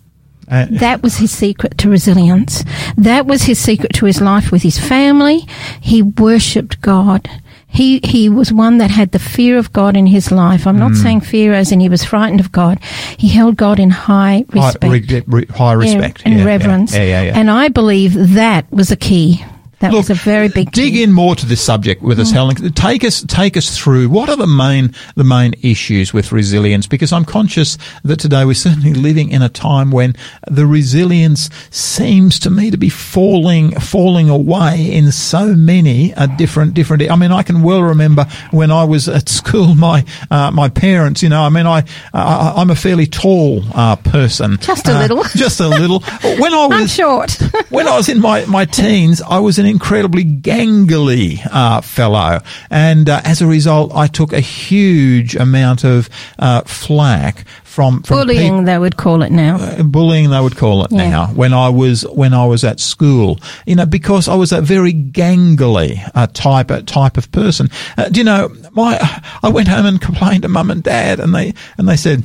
[0.49, 2.65] Uh, That was his secret to resilience.
[2.97, 5.47] That was his secret to his life with his family.
[5.81, 7.29] He worshipped God.
[7.69, 10.67] He, he was one that had the fear of God in his life.
[10.67, 12.79] I'm not saying fear as in he was frightened of God.
[13.19, 15.11] He held God in high high, respect.
[15.11, 16.23] re- re- high Yeah, respect.
[16.25, 16.95] and Yeah, reverence.
[16.95, 17.39] Yeah, yeah, yeah.
[17.39, 19.45] And I believe that was a key.
[19.87, 22.23] That Look, was a very big dig in more to this subject with Mm.
[22.23, 22.73] us, Helen.
[22.73, 26.87] Take us take us through what are the main the main issues with resilience?
[26.87, 30.15] Because I'm conscious that today we're certainly living in a time when
[30.51, 36.75] the resilience seems to me to be falling falling away in so many uh, different
[36.75, 37.09] different.
[37.11, 41.23] I mean, I can well remember when I was at school, my uh, my parents.
[41.23, 45.01] You know, I mean, I, I I'm a fairly tall uh, person, Just a Uh,
[45.03, 45.25] little.
[45.37, 46.01] just a little.
[46.39, 47.31] When I was I'm short.
[47.71, 52.41] when I was in my, my teens, I was an incredibly gangly uh, fellow.
[52.71, 56.09] And uh, as a result, I took a huge amount of
[56.39, 59.57] uh, flack from, from Bullying, peop- they would call it now.
[59.57, 61.11] uh, bullying they would call it Yeah.
[61.11, 64.63] now when I was when I was at school you know because I was a
[64.63, 68.97] very gangly uh, type uh, type of person uh, do you know my
[69.43, 72.23] I went home and complained to mum and dad and they and they said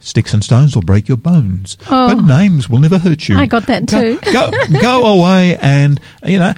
[0.00, 2.14] Sticks and stones will break your bones, Oh.
[2.14, 3.36] but names will never hurt you.
[3.38, 4.32] I got that Go- too.
[4.32, 6.54] Go, go away, and you know,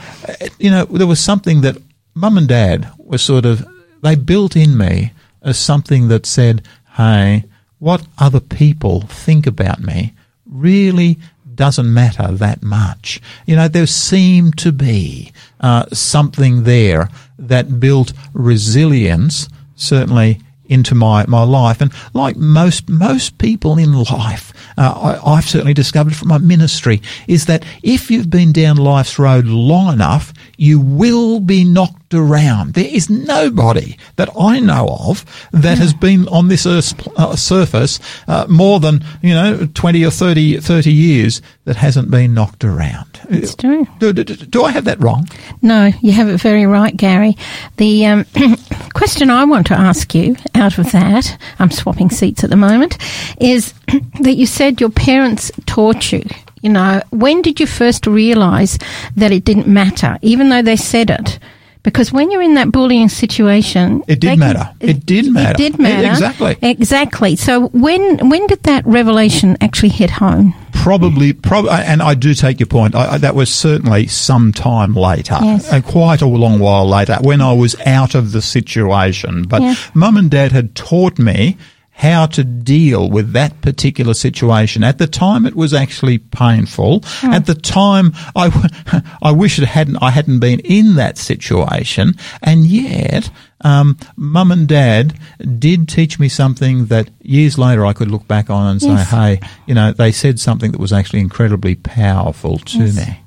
[0.59, 1.77] you know, there was something that
[2.15, 3.67] mum and dad were sort of
[4.03, 6.63] they built in me as something that said,
[6.97, 7.45] "Hey,
[7.81, 10.15] what other people think about me
[10.47, 11.19] really
[11.53, 18.13] doesn't matter that much." You know, there seemed to be uh, something there that built
[18.33, 21.81] resilience, certainly into my, my life.
[21.81, 27.03] And like most, most people in life, uh, I, I've certainly discovered from my ministry
[27.27, 32.75] is that if you've been down life's road long enough, you will be knocked around.
[32.75, 37.99] There is nobody that I know of that has been on this earth's uh, surface
[38.29, 43.21] uh, more than, you know, 20 or 30, 30 years that hasn't been knocked around.
[43.29, 43.89] It's true.
[43.99, 45.27] Do, do, do I have that wrong?
[45.63, 47.37] No, you have it very right, Gary.
[47.79, 48.27] The um,
[48.95, 52.99] question I want to ask you out of that, I'm swapping seats at the moment,
[53.41, 53.75] is
[54.21, 56.23] that you said your parents taught you.
[56.63, 58.79] You know, when did you first realise
[59.17, 61.39] that it didn't matter, even though they said it?
[61.83, 64.71] Because when you're in that bullying situation, It did can- matter.
[64.79, 65.51] It did matter.
[65.51, 66.09] It did matter.
[66.09, 66.57] Exactly.
[66.63, 67.35] Exactly.
[67.35, 70.55] So when when did that revelation actually hit home?
[70.73, 72.95] Probably, prob- and I do take your point.
[72.95, 75.73] I, I, that was certainly some time later, Yes.
[75.73, 79.43] uh, quite a long while later, when I was out of the situation.
[79.45, 79.63] But
[79.95, 81.57] mum and dad had taught me
[82.03, 84.83] how to deal with that particular situation.
[84.83, 87.05] At the time, it was actually painful.
[87.23, 88.69] At the time, I, w-
[89.23, 92.15] I wish it hadn't, I hadn't been in that situation.
[92.43, 95.17] And yet, um, mum and dad
[95.61, 99.41] did teach me something that years later I could look back on and say, hey,
[99.67, 103.22] you know, they said something that was actually incredibly powerful to me.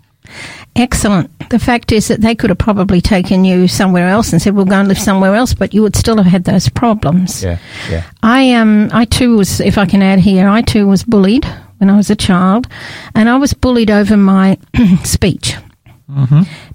[0.76, 1.32] Excellent.
[1.50, 4.66] The fact is that they could have probably taken you somewhere else and said, "We'll
[4.66, 7.44] go and live somewhere else," but you would still have had those problems.
[7.44, 8.04] Yeah, yeah.
[8.22, 11.46] I um, I too was, if I can add here, I too was bullied
[11.78, 12.68] when I was a child,
[13.14, 14.58] and I was bullied over my
[15.04, 15.56] speech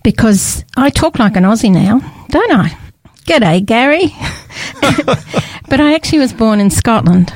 [0.02, 2.76] because I talk like an Aussie now, don't I?
[3.26, 4.06] G'day, Gary.
[5.68, 7.34] but I actually was born in Scotland,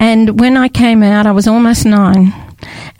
[0.00, 2.34] and when I came out, I was almost nine,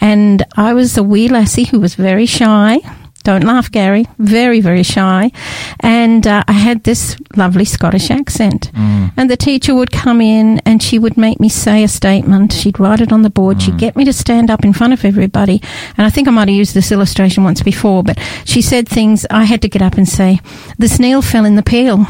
[0.02, 2.80] and I was a wee lassie who was very shy.
[3.22, 4.08] Don't laugh, Gary.
[4.18, 5.30] Very, very shy.
[5.78, 8.72] And uh, I had this lovely Scottish accent.
[8.74, 12.52] And the teacher would come in and she would make me say a statement.
[12.52, 13.62] She'd write it on the board.
[13.62, 15.62] She'd get me to stand up in front of everybody.
[15.96, 19.24] And I think I might have used this illustration once before, but she said things
[19.30, 20.40] I had to get up and say,
[20.78, 22.08] The snail fell in the pail.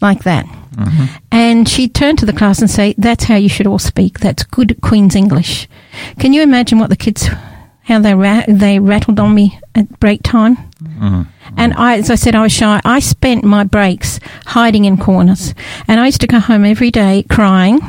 [0.00, 0.46] Like that.
[1.32, 4.20] And she'd turn to the class and say, That's how you should all speak.
[4.20, 5.68] That's good Queen's English.
[6.20, 7.28] Can you imagine what the kids,
[7.82, 10.56] how they, ra- they rattled on me at break time?
[10.82, 11.22] Mm-hmm.
[11.56, 12.80] And I, as I said, I was shy.
[12.84, 15.52] I spent my breaks hiding in corners.
[15.88, 17.80] And I used to go home every day crying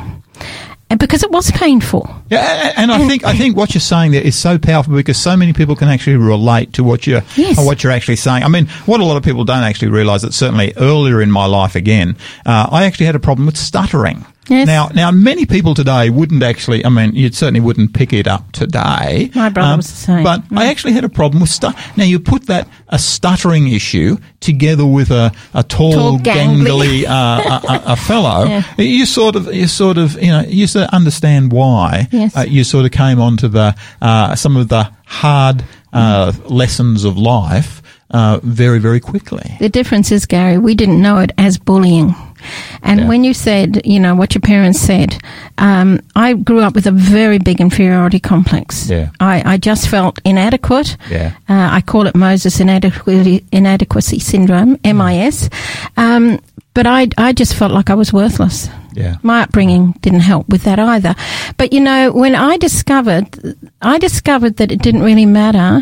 [0.89, 2.09] and because it was painful.
[2.29, 5.35] Yeah, and I think I think what you're saying there is so powerful because so
[5.37, 7.57] many people can actually relate to what you're Yes.
[7.63, 8.43] what you're actually saying.
[8.43, 11.45] I mean, what a lot of people don't actually realise that certainly earlier in my
[11.45, 14.25] life, again, uh, I actually had a problem with stuttering.
[14.49, 14.67] Yes.
[14.67, 16.83] Now, now many people today wouldn't actually.
[16.85, 19.31] I mean, you certainly wouldn't pick it up today.
[19.35, 20.23] My brother was the same.
[20.23, 24.17] But I actually had a problem with stu- Now you put that a stuttering issue
[24.39, 27.03] together with a, a tall, Tall, gangly.
[27.03, 28.45] gangly uh, a, a, fellow.
[28.45, 28.63] Yeah.
[28.77, 32.35] You sort of, you sort of, you know, you sort of understand why Yes.
[32.35, 37.17] uh, you sort of came onto the uh, some of the hard uh, lessons of
[37.17, 37.81] life
[38.11, 39.55] uh, very, very quickly.
[39.59, 42.15] The difference is, Gary, we didn't know it as bullying.
[42.81, 43.07] And Yeah.
[43.07, 45.17] when you said, you know, what your parents said,
[45.57, 48.89] um, I grew up with a very big inferiority complex.
[48.89, 49.09] Yeah.
[49.19, 50.97] I, I just felt inadequate.
[51.09, 51.33] Yeah.
[51.49, 55.49] Uh, I call it Moses inadequacy, inadequacy syndrome, MIS.
[55.97, 56.39] Um,
[56.73, 58.69] but I, I just felt like I was worthless.
[58.93, 59.15] Yeah.
[59.23, 61.15] My upbringing didn't help with that either.
[61.57, 63.27] But you know, when I discovered,
[63.81, 65.81] I discovered that it didn't really matter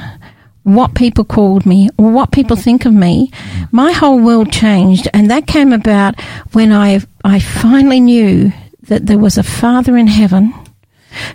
[0.68, 2.62] what people called me or what people mm.
[2.62, 3.32] think of me.
[3.72, 6.20] My whole world changed, and that came about
[6.52, 8.52] when I I finally knew
[8.84, 10.54] that there was a Father in heaven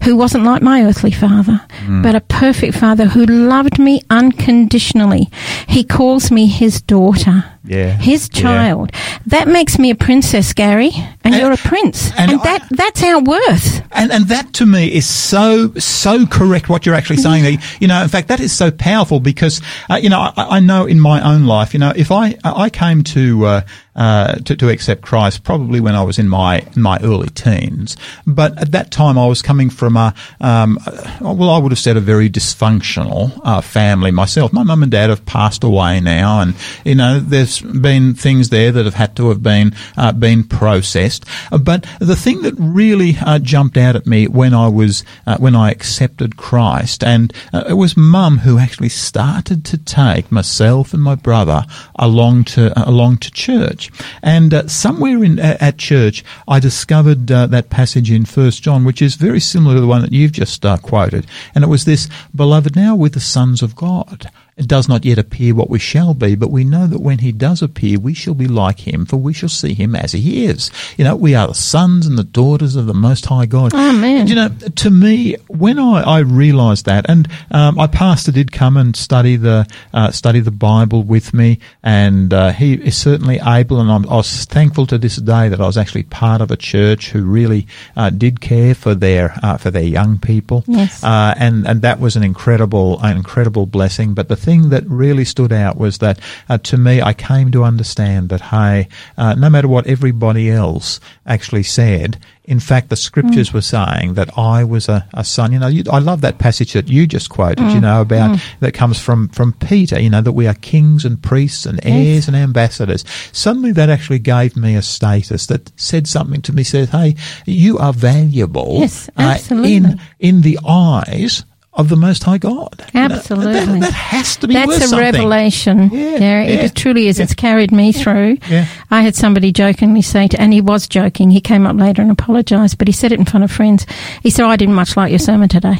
[0.04, 2.02] who wasn't like my earthly father, mm.
[2.02, 5.28] but a perfect father who loved me unconditionally.
[5.66, 7.51] He calls me his daughter.
[7.64, 7.90] Yeah.
[7.96, 8.42] His Yeah.
[8.42, 8.92] child.
[9.26, 10.90] That makes me a princess, Gary,
[11.24, 12.10] and, And- you're a prince.
[12.18, 13.82] and And, I- that that's our worth.
[13.92, 16.68] And and that to me is so so correct.
[16.68, 18.02] What you're actually saying there, you know.
[18.02, 21.20] In fact, that is so powerful because uh, you know I, I know in my
[21.22, 23.60] own life, you know, if I I came to uh,
[23.94, 27.96] uh, to, to accept Christ probably when I was in my my early teens,
[28.26, 31.78] but at that time I was coming from a um, uh, well, I would have
[31.78, 34.52] said a very dysfunctional uh, family myself.
[34.52, 38.72] My mum and dad have passed away now, and you know there's been things there
[38.72, 41.24] that have had to have been uh, been processed.
[41.50, 45.36] Uh, But the thing that really uh, jumped out at me when I was uh,
[45.38, 50.94] when I accepted Christ, and uh, it was Mum who actually started to take myself
[50.94, 51.64] and my brother
[51.96, 53.90] along to uh, along to church,
[54.22, 59.40] and somewhere in at church I discovered that passage in First John, which is very
[59.40, 63.08] similar to the one that you've just quoted, and it was this: "Beloved, now we're
[63.08, 66.62] the sons of God." It does not yet appear what we shall be, but we
[66.62, 69.72] know that when he does appear, we shall be like him, for we shall see
[69.72, 70.70] him as he is.
[70.98, 73.72] You know, we are the sons and the daughters of the Most High God.
[73.72, 74.20] Amen.
[74.20, 78.52] And, you know, to me, when I, I realised that, and um, my pastor did
[78.52, 83.40] come and study the uh, study the Bible with me, and uh, he is certainly
[83.42, 86.50] able, and I'm, I was thankful to this day that I was actually part of
[86.50, 90.62] a church who really uh, did care for their uh, for their young people.
[90.66, 91.02] Yes.
[91.02, 94.12] Uh, and and that was an incredible an incredible blessing.
[94.12, 97.64] But the thing that really stood out was that uh, to me, I came to
[97.64, 102.18] understand that hey, uh, no matter what everybody else actually said.
[102.44, 105.52] In fact, the scriptures were saying that I was a, a son.
[105.52, 107.70] You know, you, I love that passage that you just quoted.
[107.70, 110.00] You know about that comes from from Peter.
[110.00, 113.04] You know that we are kings and priests and heirs and ambassadors.
[113.30, 116.64] Suddenly, that actually gave me a status that said something to me.
[116.64, 117.14] Said, "Hey,
[117.46, 119.76] you are valuable Yes, uh, absolutely.
[119.76, 121.44] in in the eyes
[121.74, 122.84] of the Most High God.
[122.92, 123.80] You know, that- Absolutely.
[123.80, 126.44] that, has to be That's a revelation, Yeah, Gary.
[126.48, 127.18] yeah, It truly is.
[127.18, 127.24] yeah.
[127.24, 128.38] It's carried me through.
[128.50, 128.66] Yeah.
[128.90, 131.30] I had somebody jokingly say to, and he was joking.
[131.30, 133.86] He came up later and apologised, but he said it in front of friends.
[134.22, 135.76] He said, "I didn't much like your sermon today."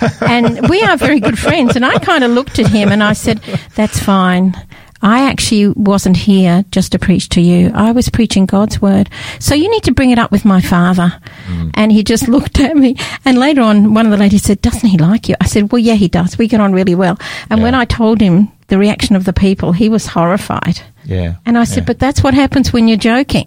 [0.22, 1.76] and we are very good friends.
[1.76, 3.40] And I kind of looked at him and I said,
[3.76, 4.56] "That's fine."
[5.04, 7.70] I actually wasn't here just to preach to you.
[7.74, 9.10] I was preaching God's word.
[9.38, 11.20] So you need to bring it up with my father.
[11.46, 11.72] Mm.
[11.74, 12.96] And he just looked at me.
[13.26, 15.34] And later on, one of the ladies said, Doesn't he like you?
[15.42, 16.38] I said, Well, yeah, he does.
[16.38, 17.18] We get on really well.
[17.50, 20.80] And when I told him the reaction of the people, he was horrified.
[21.04, 21.34] Yeah.
[21.44, 23.44] And I said, yeah, But that's what happens when you're joking.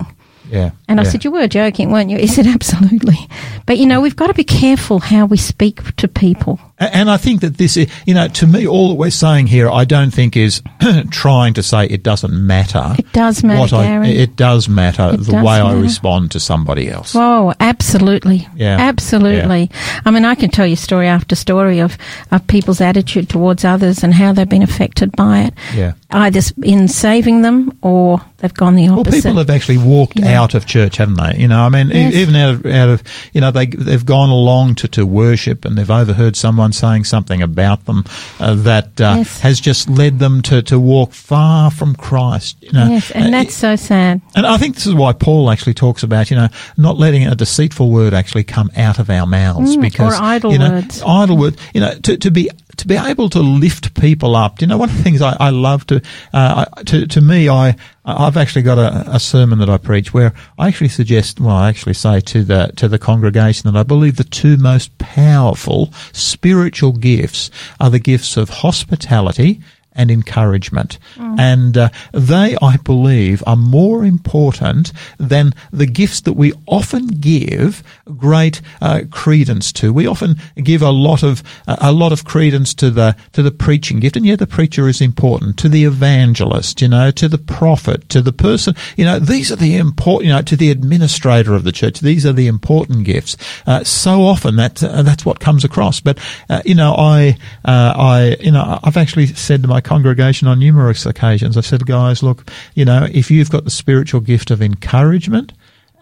[0.51, 0.69] yeah.
[0.87, 1.09] And I yeah.
[1.09, 2.19] said, You were joking, weren't you?
[2.19, 3.17] He said, Absolutely.
[3.65, 6.59] But you know, we've got to be careful how we speak to people.
[6.79, 9.67] And I think that this, is, you know, to me, all that we're saying here,
[9.69, 10.61] I don't think is
[11.09, 12.95] trying to say it doesn't matter.
[12.99, 16.39] It does matter, What I, it does matter It the does way I respond to
[16.39, 17.13] somebody else.
[17.15, 18.47] Oh, absolutely.
[18.55, 18.77] Yeah.
[18.79, 19.71] Absolutely.
[20.05, 21.97] I mean, I can tell you story after story of,
[22.31, 25.53] of people's attitude towards others and how they've been affected by it.
[25.73, 25.93] Yeah.
[26.11, 29.11] Either in saving them or they've gone the opposite.
[29.13, 30.39] Well, people have actually walked Yeah.
[30.41, 31.37] out of church, haven't they?
[31.39, 32.13] You know, I mean, Yes.
[32.13, 33.03] even out of, out of,
[33.33, 37.41] you know, they, they've gone along to, to worship and they've overheard someone saying something
[37.41, 38.03] about them
[38.39, 39.39] uh, that uh, Yes.
[39.39, 42.57] has just led them to, to walk far from Christ.
[42.61, 44.21] You know, yes, and that's so sad.
[44.35, 47.35] And I think this is why Paul actually talks about, you know, not letting a
[47.35, 51.01] deceitful word actually come out of our mouths Mm, because or idle you know, words.
[51.05, 54.61] idle word, you know, to, to be to be able to lift people up.
[54.61, 56.01] You know, one of the things I, I love to,
[56.33, 57.75] uh, to to me, I
[58.05, 61.69] I've actually got a, a sermon that I preach where I actually suggest, well, I
[61.69, 66.93] actually say to the to the congregation that I believe the two most powerful spiritual
[66.93, 69.61] gifts are the gifts of hospitality
[69.97, 70.99] and encouragement.
[71.39, 77.83] And uh, they, I believe, are more important than the gifts that we often give
[78.17, 79.91] great uh, credence to.
[79.91, 83.51] We often give a lot of uh, a lot of credence to the to the
[83.51, 85.57] preaching gift, and yeah, the preacher is important.
[85.57, 89.55] To the evangelist, you know, to the prophet, to the person, you know, these are
[89.55, 91.99] the important, you know, to the administrator of the church.
[91.99, 93.37] These are the important gifts.
[93.65, 95.99] Uh, so often that uh, that's what comes across.
[95.99, 96.19] But
[96.49, 100.59] uh, you know, I uh, I you know I've actually said to my congregation on
[100.59, 104.61] numerous occasions, I said, guys, look, you know, if you've got the spiritual gift of
[104.61, 105.53] encouragement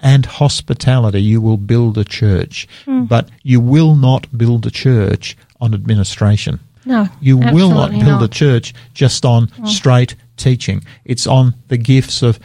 [0.02, 2.68] and hospitality, you will build a church.
[2.86, 6.60] But you will not build a church on administration.
[6.88, 10.84] No, You will not build a church just on straight teaching.
[11.06, 12.40] It's on the gifts of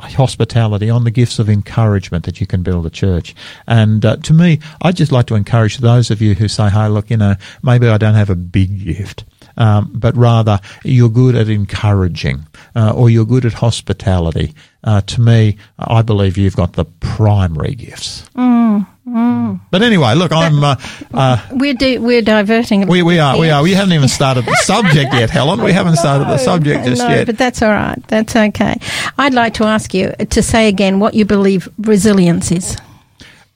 [0.00, 3.34] hospitality, on the gifts of encouragement that you can build a church.
[3.66, 6.88] And uh, to me, I'd just like to encourage those of you who say, hey,
[6.88, 9.24] look, you know, maybe I don't have a big gift.
[9.56, 14.54] Um, but rather, you're good at encouraging, uh, or you're good at hospitality.
[14.84, 18.24] Uh, to me, I believe you've got the primary gifts.
[18.34, 20.62] But anyway, look, I'm.
[20.62, 20.76] Uh,
[21.12, 22.84] uh, We're di- we're diverting.
[22.84, 23.62] a we, we are, we are.
[23.62, 25.62] We haven't even started the subject yet, Helen.
[25.62, 27.26] We haven't started the subject just no, yet.
[27.26, 27.98] but that's all right.
[28.08, 28.78] That's okay.
[29.18, 32.76] I'd like to ask you to say again what you believe resilience is.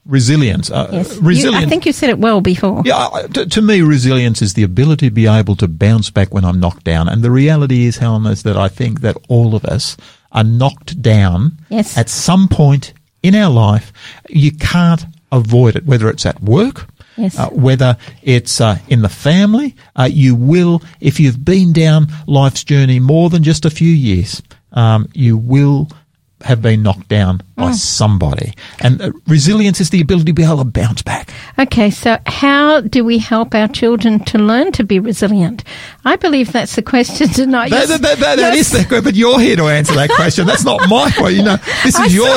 [0.06, 0.70] Resilience.
[0.70, 1.60] Uh, Yes, resilience.
[1.62, 2.82] You, I think you said it well before.
[2.84, 6.44] Yeah, to, to me, resilience is the ability to be able to bounce back when
[6.44, 7.08] I'm knocked down.
[7.08, 9.96] And the reality is, Helen, is that I think that all of us
[10.32, 11.96] are knocked down Yes.
[11.98, 12.92] at some point
[13.22, 13.92] in our life.
[14.28, 16.86] You can't avoid it, whether it's at work,
[17.16, 17.38] Yes.
[17.38, 19.74] uh, whether it's uh, in the family.
[19.96, 24.40] Uh, you will, if you've been down life's journey more than just a few years,
[24.72, 25.88] um, you will
[26.42, 28.52] have been knocked down by somebody.
[28.80, 31.30] And uh, resilience is the ability to be able to bounce back.
[31.58, 35.64] Okay, so how do we help our children to learn to be resilient?
[36.04, 37.70] I believe that's the question tonight.
[37.70, 40.46] That, that, that, that, that the question, but you're here to answer that question.
[40.46, 41.38] That's not my question.
[41.38, 42.36] You know, this is your.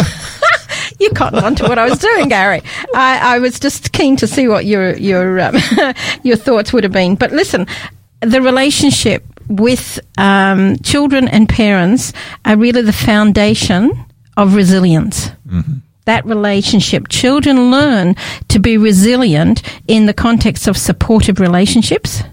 [1.00, 2.62] you cottoned on to what I was doing, Gary.
[2.96, 5.56] I, I was just keen to see what your your um,
[6.24, 7.16] your thoughts would have been.
[7.16, 7.68] But listen,
[8.22, 12.14] the relationship with um, children and parents
[12.46, 13.92] are really the foundation
[14.38, 15.32] of resilience.
[16.06, 18.16] That relationship, children learn
[18.48, 22.24] to be resilient in the context of supportive relationships,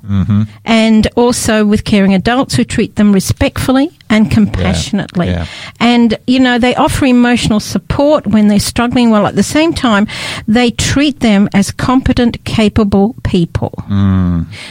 [0.64, 5.26] and also with caring adults who treat them respectfully and compassionately.
[5.26, 5.46] yeah.
[5.78, 10.06] And, you know, they offer emotional support when they're struggling, while at the same time,
[10.48, 13.74] they treat them as competent, capable people.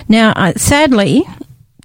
[0.08, 1.24] Now, uh, sadly,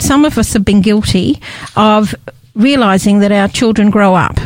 [0.00, 1.40] some of us have been guilty
[1.76, 2.14] of
[2.54, 4.38] realizing that our children grow up.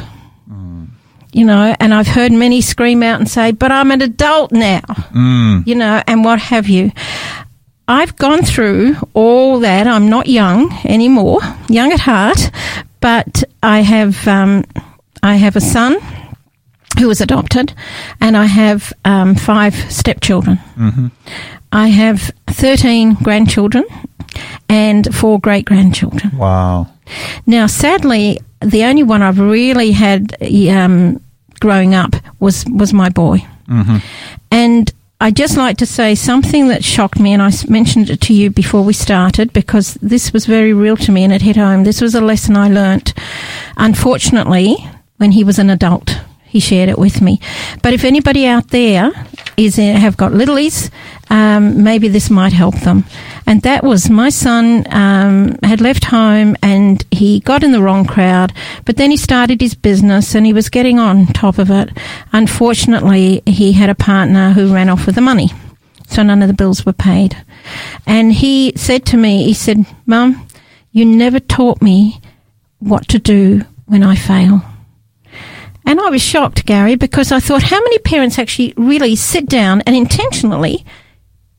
[1.33, 4.83] You know, and I've heard many scream out and say, but I'm an adult now.
[5.67, 6.93] You know, and what have you.
[7.89, 9.89] I've gone through all that.
[9.89, 12.51] I'm not young anymore, young at heart,
[13.01, 14.65] but I have um,
[15.25, 15.97] I have a son
[17.01, 17.75] who was adopted,
[18.21, 20.61] and I have um, five stepchildren.
[21.73, 23.85] I have thirteen grandchildren
[24.69, 26.37] and four great grandchildren.
[26.37, 26.89] Wow.
[27.47, 30.37] Now, sadly, the only one I've really had
[30.71, 31.21] um,
[31.61, 33.47] growing up was was my boy,
[34.51, 38.35] and I just like to say something that shocked me, and I mentioned it to
[38.35, 41.85] you before we started because this was very real to me and it hit home.
[41.85, 43.15] This was a lesson I learnt,
[43.77, 44.77] unfortunately,
[45.19, 46.19] when he was an adult.
[46.55, 47.41] He shared it with me.
[47.83, 49.11] But if anybody out there
[49.57, 50.89] is uh, have got littlies,
[51.29, 53.03] um, maybe this might help them.
[53.45, 58.05] And that was my son um, had left home and he got in the wrong
[58.05, 58.53] crowd,
[58.85, 61.89] but then he started his business and he was getting on top of it.
[62.33, 65.51] Unfortunately, he had a partner who ran off with the money,
[66.07, 67.37] so none of the bills were paid.
[68.07, 70.47] And he said to me, he said, "Mum,
[70.93, 72.21] you never taught me
[72.79, 74.63] what to do when I fail."
[75.87, 79.83] And I was shocked, Gary, because I thought, how many parents actually really sit down
[79.83, 80.85] and intentionally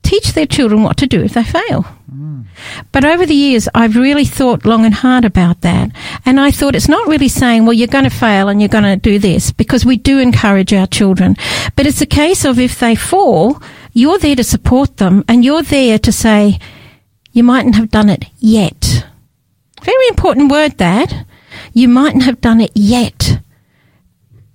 [0.03, 1.85] teach their children what to do if they fail?
[2.11, 2.45] Mm.
[2.91, 5.91] But over the years, I've really thought long and hard about that.
[6.25, 8.83] And I thought it's not really saying, well, you're going to fail and you're going
[8.83, 11.35] to do this, because we do encourage our children.
[11.75, 13.61] But it's a case of if they fall,
[13.93, 16.59] you're there to support them and you're there to say,
[17.31, 19.05] you mightn't have done it yet.
[19.83, 21.25] Very important word that.
[21.73, 23.34] You mightn't have done it yet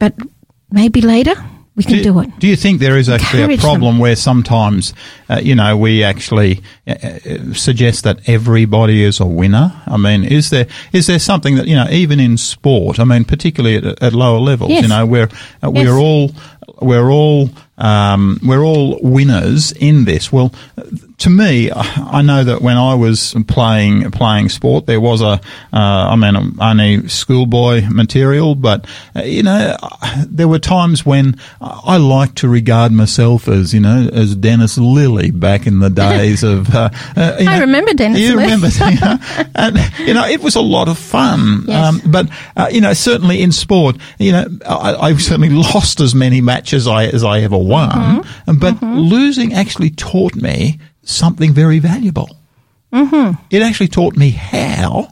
[0.01, 0.15] but
[0.73, 1.35] maybe later
[1.77, 2.29] we can do, it.
[2.41, 4.93] Do you think there is actually a Encourage problem where sometimes,
[5.31, 9.73] uh, you know, we actually uh, uh, suggest that everybody is a winner?
[9.87, 12.99] I mean, is there is there something that you know, even in sport?
[12.99, 14.83] I mean, particularly at, at lower levels, Yes.
[14.83, 15.29] you know, where
[15.63, 16.03] uh, we're Yes.
[16.05, 16.31] all
[16.83, 17.49] we're all
[17.79, 20.31] um, we're all winners in this.
[20.33, 20.53] Well,
[21.21, 25.39] to me, I know that when I was playing playing sport, there was a, uh,
[25.73, 29.77] I mean, only schoolboy material, but uh, you know,
[30.27, 35.39] there were times when I liked to regard myself as you know as Dennis Lillee
[35.39, 36.75] back in the days of.
[36.75, 38.19] Uh, uh, I know, remember Dennis.
[38.21, 38.43] You Lillee.
[38.43, 39.19] remember, you know,
[39.55, 41.65] and you know, it was a lot of fun.
[41.67, 41.87] Yes.
[42.05, 46.15] Um, but uh, you know, certainly in sport, you know, I, I certainly lost as
[46.15, 48.59] many matches I, as I ever won, Mm-hmm.
[48.59, 52.29] but losing actually taught me something very valuable.
[52.93, 53.43] Mm-hmm.
[53.51, 55.09] It actually taught me how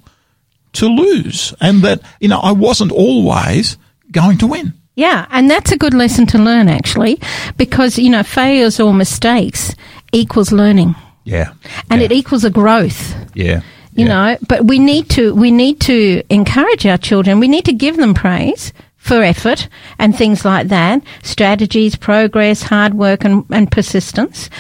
[0.75, 3.77] to lose, and that you know I wasn't always
[4.11, 4.75] going to win.
[4.97, 7.21] Yeah, and that's a good lesson to learn actually,
[7.57, 9.75] because you know failures or mistakes
[10.13, 11.53] equals learning, Yeah,
[11.91, 12.07] and yeah.
[12.07, 13.15] it equals a growth.
[13.35, 13.61] yeah,
[13.95, 14.09] You yeah.
[14.09, 17.39] know, but we need to we need to encourage our children.
[17.41, 18.73] We need to give them praise
[19.09, 24.51] for effort and things like that, strategies, progress, hard work, and, and persistence.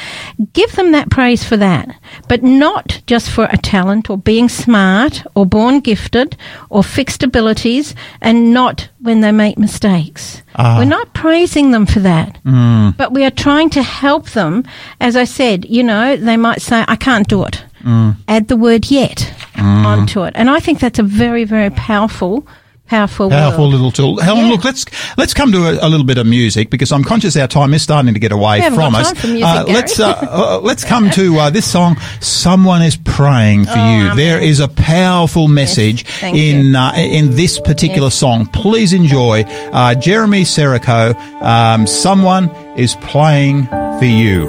[0.54, 1.88] Give them that praise for that,
[2.28, 6.34] but not just for a talent or being smart or born gifted
[6.70, 10.42] or fixed abilities, and not when they make mistakes.
[10.54, 10.78] Ah.
[10.78, 12.96] We're not praising them for that, mm.
[12.96, 14.64] but we are trying to help them.
[14.98, 18.16] As I said, you know, they might say, "I can't do it." Mm.
[18.26, 19.84] Add the word "yet" mm.
[19.84, 22.46] onto it, and I think that's a very, very powerful,
[22.88, 23.72] powerful, Powerful word.
[23.72, 24.18] little tool.
[24.20, 24.50] Helen, Yeah.
[24.52, 24.84] look, let's
[25.16, 27.82] let's come to a, a little bit of music because I'm conscious our time is
[27.82, 29.12] starting to get away from us.
[29.24, 31.96] music, uh, let's uh, uh, let's come to uh, this song.
[32.20, 34.10] Someone is praying for you.
[34.10, 34.16] amen.
[34.16, 38.46] There is a powerful message Oh, thank in uh, in this particular song.
[38.46, 41.14] Please enjoy uh, Jeremy Serico.
[41.42, 43.66] Um, Someone is playing
[43.98, 44.46] for you.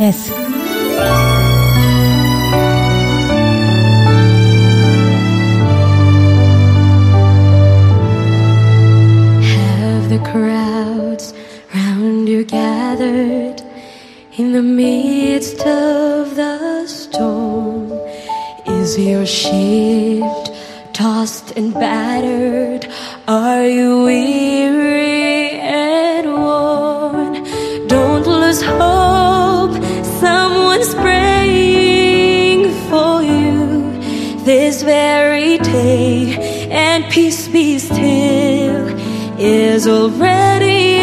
[0.00, 0.53] Yes.
[14.36, 17.92] In the midst of the storm?
[18.66, 20.24] Is your ship
[20.92, 22.90] tossed and battered?
[23.28, 27.44] Are you weary and worn?
[27.86, 29.74] Don't lose hope.
[30.20, 34.00] Someone's praying for you
[34.44, 38.88] this very day, and peace be still
[39.38, 40.93] is already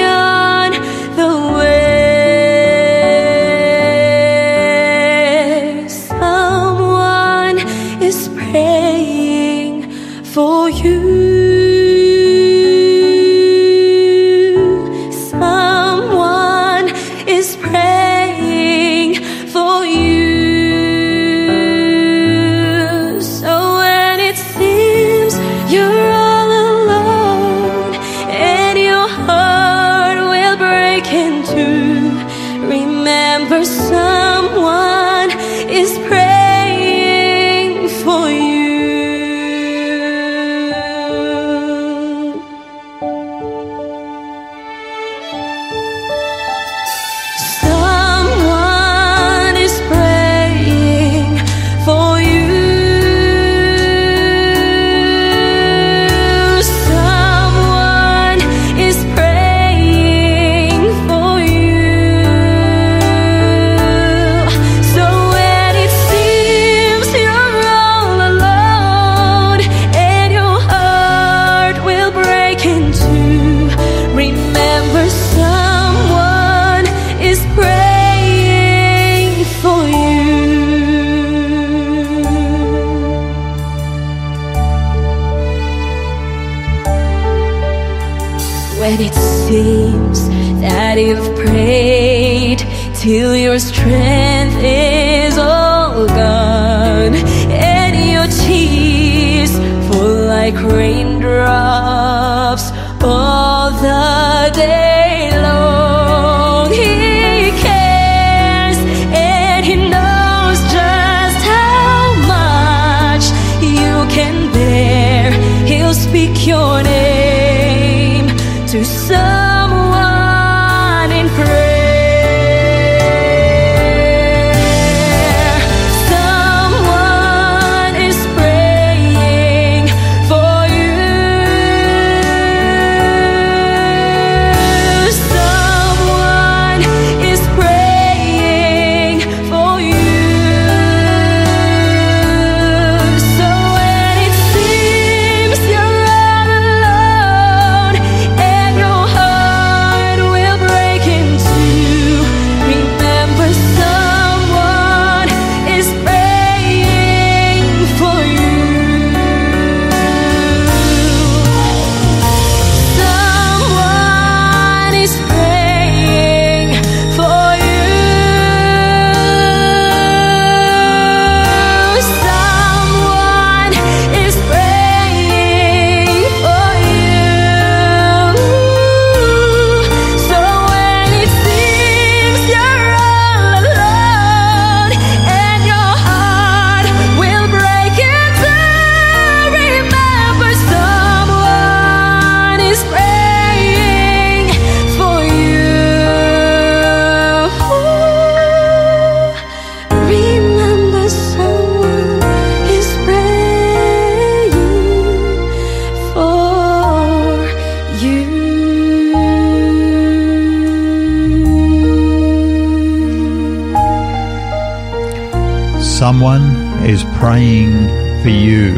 [218.21, 218.73] for you.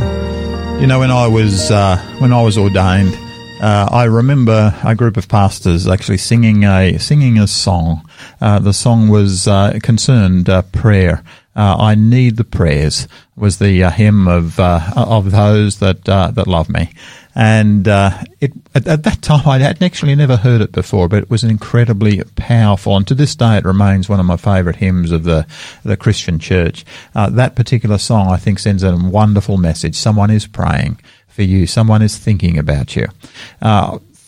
[0.80, 3.14] You know, when I was uh, when I was ordained,
[3.62, 8.10] uh, I remember a group of pastors actually singing a singing a song.
[8.40, 11.24] Uh, the song was uh, concerned uh, prayer.
[11.56, 16.32] Uh, I need the prayers was the uh, hymn of uh, of those that uh,
[16.32, 16.92] that love me,
[17.36, 21.24] and uh, it at, at, that time I had actually never heard it before, but
[21.24, 25.12] it was incredibly powerful, and to this day it remains one of my favourite hymns
[25.12, 25.46] of the
[25.84, 26.86] the Christian Church.
[27.14, 29.96] that particular song I think sends a wonderful message.
[29.96, 31.68] Someone is praying for you.
[31.68, 33.08] Someone is thinking about you.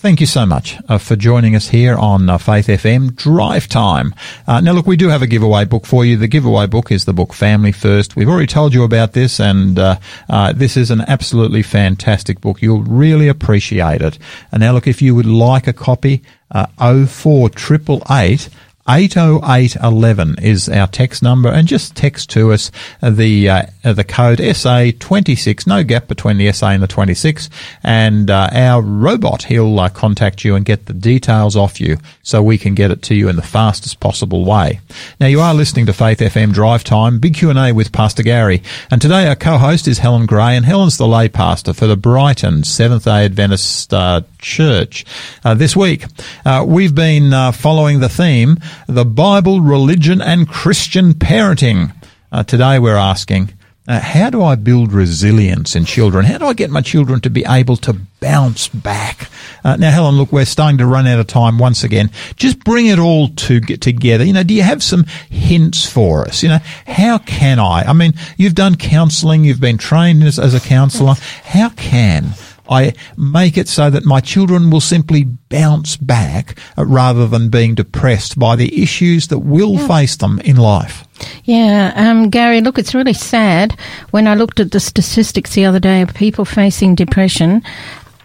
[0.06, 4.14] Thank you so much uh, for joining us here on uh, Faith FM Drive Time.
[4.46, 6.16] Uh, now, look, we do have a giveaway book for you.
[6.16, 8.16] The giveaway book is the book Family First.
[8.16, 9.98] We've already told you about this, and uh,
[10.30, 12.62] uh, this is an absolutely fantastic book.
[12.62, 14.20] You'll really appreciate it.
[14.52, 16.68] And now, look, if you would like a copy, uh,
[17.08, 18.50] 04888
[18.88, 22.70] 80811 is our text number, and just text to us
[23.02, 27.50] the uh, the code SA26, no gap between the SA and the 26,
[27.82, 32.44] and uh, our robot he'll uh, contact you and get the details off you so
[32.44, 34.80] we can get it to you in the fastest possible way.
[35.20, 38.22] Now you are listening to Faith FM Drive Time, big Q and A with Pastor
[38.22, 38.62] Gary,
[38.92, 42.64] and today our co-host is Helen Gray, and Helen's the lay pastor for the Brighton
[42.64, 45.04] Seventh Day Adventist uh, Church.
[45.44, 46.06] Uh, this week
[46.46, 51.92] uh, we've been following the theme the Bible, religion, and Christian parenting.
[52.32, 53.52] Uh, today we're asking,
[53.88, 56.26] uh, how do I build resilience in children?
[56.26, 59.30] How do I get my children to be able to bounce back?
[59.64, 62.12] Uh, now, Helen, look, we're starting to run out of time once again.
[62.36, 64.24] Just bring it all to get together.
[64.24, 66.44] You know, do you have some hints for us?
[66.44, 67.84] You know, how can I?
[67.84, 71.16] I mean, you've done counselling, you've been trained as, as a counsellor.
[71.44, 72.34] How can
[72.70, 78.38] I make it so that my children will simply bounce back rather than being depressed
[78.38, 79.88] by the issues that will yeah.
[79.88, 81.04] face them in life.
[81.46, 83.80] Yeah, um, Gary, look, it's really sad
[84.12, 87.64] when I looked at the statistics the other day of people facing depression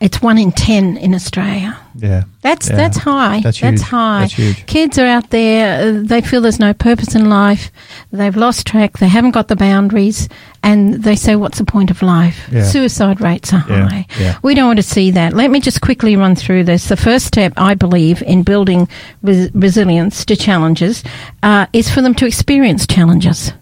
[0.01, 1.79] it's one in ten in Australia.
[1.95, 2.77] Yeah, that's yeah.
[2.77, 3.41] that's high.
[3.41, 4.21] That's, that's high.
[4.21, 4.67] That's huge.
[4.67, 5.81] Kids are out there.
[5.81, 7.71] Uh, they feel there's no purpose in life.
[8.13, 8.99] They've lost track.
[8.99, 10.29] They haven't got the boundaries,
[10.63, 12.63] and they say, "What's the point of life?" Yeah.
[12.65, 14.07] Suicide rates are high.
[14.19, 14.39] Yeah.
[14.43, 15.33] We don't want to see that.
[15.33, 16.89] Let me just quickly run through this.
[16.89, 18.89] The first step, I believe, in building
[19.23, 21.03] res- resilience to challenges
[21.43, 23.53] uh, is for them to experience challenges.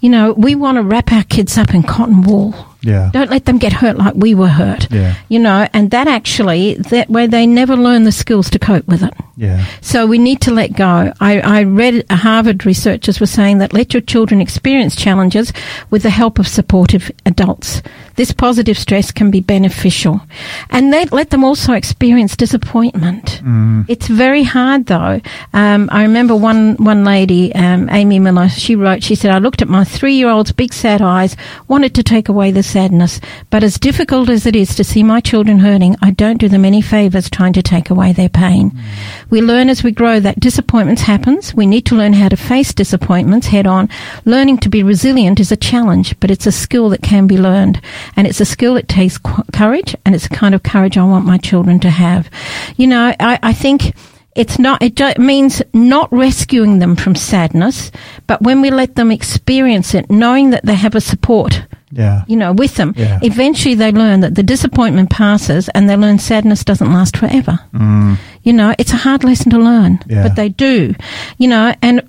[0.00, 2.54] You know, we want to wrap our kids up in cotton wool
[2.86, 3.10] yeah.
[3.12, 4.90] Don't let them get hurt like we were hurt.
[4.92, 5.16] Yeah.
[5.28, 9.02] You know, and that actually, that way they never learn the skills to cope with
[9.02, 9.12] it.
[9.36, 9.66] Yeah.
[9.80, 11.12] So we need to let go.
[11.20, 15.52] I, I read Harvard researchers were saying that let your children experience challenges
[15.90, 17.82] with the help of supportive adults.
[18.14, 20.22] This positive stress can be beneficial.
[20.70, 23.42] And let, let them also experience disappointment.
[23.44, 23.84] Mm.
[23.88, 25.20] It's very hard though.
[25.52, 29.60] Um, I remember one, one lady, um, Amy Miller, she wrote, she said, I looked
[29.60, 31.36] at my three year old's big sad eyes,
[31.68, 35.18] wanted to take away the sadness, but as difficult as it is to see my
[35.18, 38.70] children hurting, I don't do them any favours trying to take away their pain.
[38.70, 39.30] Mm.
[39.30, 41.54] We learn as we grow that disappointments happens.
[41.54, 43.88] We need to learn how to face disappointments head on.
[44.26, 47.80] Learning to be resilient is a challenge, but it's a skill that can be learned.
[48.14, 49.16] And it's a skill that takes
[49.54, 52.28] courage, and it's the kind of courage I want my children to have.
[52.76, 53.94] You know, I, I think
[54.36, 57.90] it's not it means not rescuing them from sadness
[58.26, 62.24] but when we let them experience it knowing that they have a support yeah.
[62.28, 63.18] you know with them yeah.
[63.22, 68.16] eventually they learn that the disappointment passes and they learn sadness doesn't last forever mm.
[68.42, 70.22] you know it's a hard lesson to learn yeah.
[70.22, 70.94] but they do
[71.38, 72.02] you know and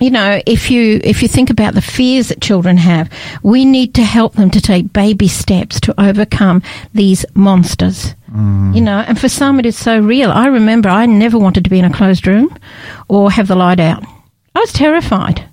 [0.00, 3.10] you know, if you if you think about the fears that children have,
[3.42, 8.14] we need to help them to take baby steps to overcome these monsters.
[8.30, 8.74] Mm.
[8.74, 10.30] You know, and for some it is so real.
[10.30, 12.56] I remember I never wanted to be in a closed room
[13.08, 14.02] or have the light out.
[14.54, 15.48] I was terrified.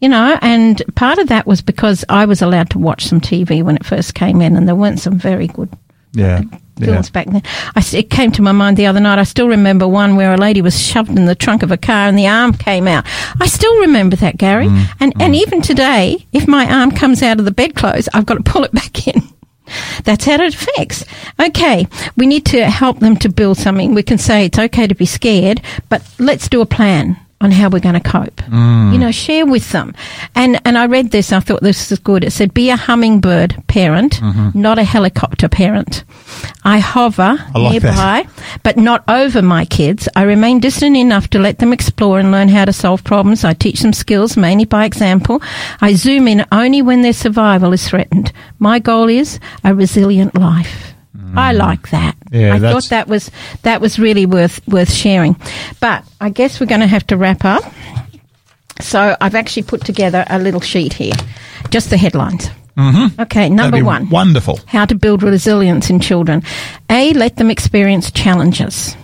[0.00, 3.62] You know, and part of that was because I was allowed to watch some TV
[3.62, 5.68] when it first came in, and there weren't some very good
[6.12, 6.42] yeah
[6.80, 7.12] films yeah.
[7.12, 7.42] back then.
[7.76, 9.18] I, it came to my mind the other night.
[9.18, 12.08] I still remember one where a lady was shoved in the trunk of a car
[12.08, 13.04] and the arm came out.
[13.40, 14.66] I still remember that, Gary.
[14.66, 15.22] Mm, and mm.
[15.22, 18.64] and even today, if my arm comes out of the bedclothes, I've got to pull
[18.64, 19.22] it back in.
[20.04, 21.04] That's how it affects.
[21.38, 21.86] Okay,
[22.16, 23.94] we need to help them to build something.
[23.94, 27.70] We can say it's okay to be scared, but let's do a plan on how
[27.70, 28.36] we're going to cope.
[28.36, 28.92] Mm.
[28.92, 29.94] You know, share with them.
[30.34, 31.32] And and I read this.
[31.32, 32.24] I thought this is good.
[32.24, 34.60] It said, "Be a hummingbird parent, mm-hmm.
[34.60, 36.04] not a helicopter parent."
[36.64, 38.26] I hover I like nearby,
[38.62, 40.08] but not over my kids.
[40.14, 43.44] I remain distant enough to let them explore and learn how to solve problems.
[43.44, 45.42] I teach them skills mainly by example.
[45.80, 48.32] I zoom in only when their survival is threatened.
[48.58, 50.89] My goal is a resilient life.
[51.36, 52.16] I like that.
[52.30, 53.30] Yeah, I thought that was
[53.62, 55.36] that was really worth worth sharing.
[55.80, 57.62] But I guess we're going to have to wrap up.
[58.80, 61.14] So I've actually put together a little sheet here,
[61.70, 62.48] just the headlines.
[62.76, 63.20] Mm-hmm.
[63.20, 64.08] Okay, number one.
[64.08, 64.58] Wonderful.
[64.66, 66.42] How to build resilience in children.
[66.88, 68.96] A, let them experience challenges.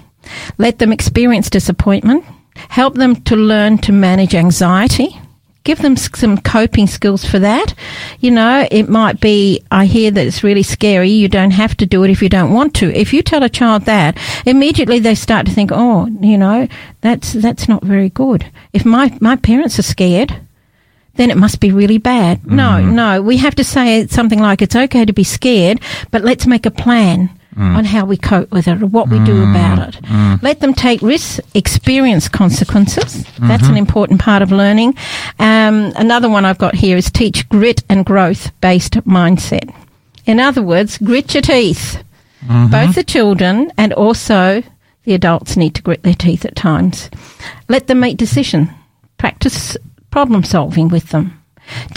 [0.57, 2.25] Let them experience disappointment.
[2.55, 5.21] Help them to learn to manage anxiety.
[5.67, 7.75] Give them some coping skills for that.
[8.21, 11.11] You know, it might be, I hear that it's really scary.
[11.11, 12.95] You don't have to do it if you don't want to.
[12.95, 16.69] If you tell a child that, immediately they start to think, oh, you know,
[17.01, 18.47] that's, that's not very good.
[18.73, 20.39] If my, my parents are scared,
[21.17, 22.47] then it must be really bad.
[22.47, 22.95] No, mm-hmm.
[22.95, 23.21] no.
[23.21, 25.81] We have to say something like it's okay to be scared,
[26.13, 29.45] but let's make a plan on how we cope with it or what we do
[29.45, 29.51] mm.
[29.51, 30.03] about it.
[30.03, 30.43] Mm.
[30.43, 33.25] Let them take risks, experience consequences.
[33.39, 33.77] That's an mm-hmm.
[33.77, 34.95] important part of learning.
[35.39, 39.75] Um, another one I've got here is teach grit and growth based mindset.
[40.27, 42.03] In other words, grit your teeth.
[42.45, 42.71] Mm-hmm.
[42.71, 44.63] Both the children and also
[45.05, 47.09] the adults need to grit their teeth at times.
[47.69, 48.69] Let them make decisions.
[49.19, 49.77] Practice
[50.11, 51.43] problem solving with them.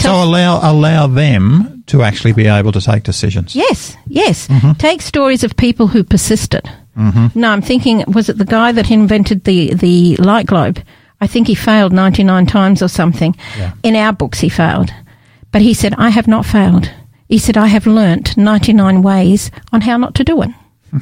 [0.00, 3.54] So allow allow them to actually be able to take decisions.
[3.54, 4.48] Yes, yes.
[4.48, 4.72] Mm-hmm.
[4.72, 6.70] Take stories of people who persisted.
[6.96, 7.38] Mm-hmm.
[7.38, 10.82] No, I'm thinking, was it the guy that invented the, the light globe?
[11.20, 13.36] I think he failed 99 times or something.
[13.56, 13.72] Yeah.
[13.82, 14.90] In our books, he failed.
[15.52, 16.90] But he said, I have not failed.
[17.28, 20.50] He said, I have learnt 99 ways on how not to do it.
[20.90, 20.98] Hmm.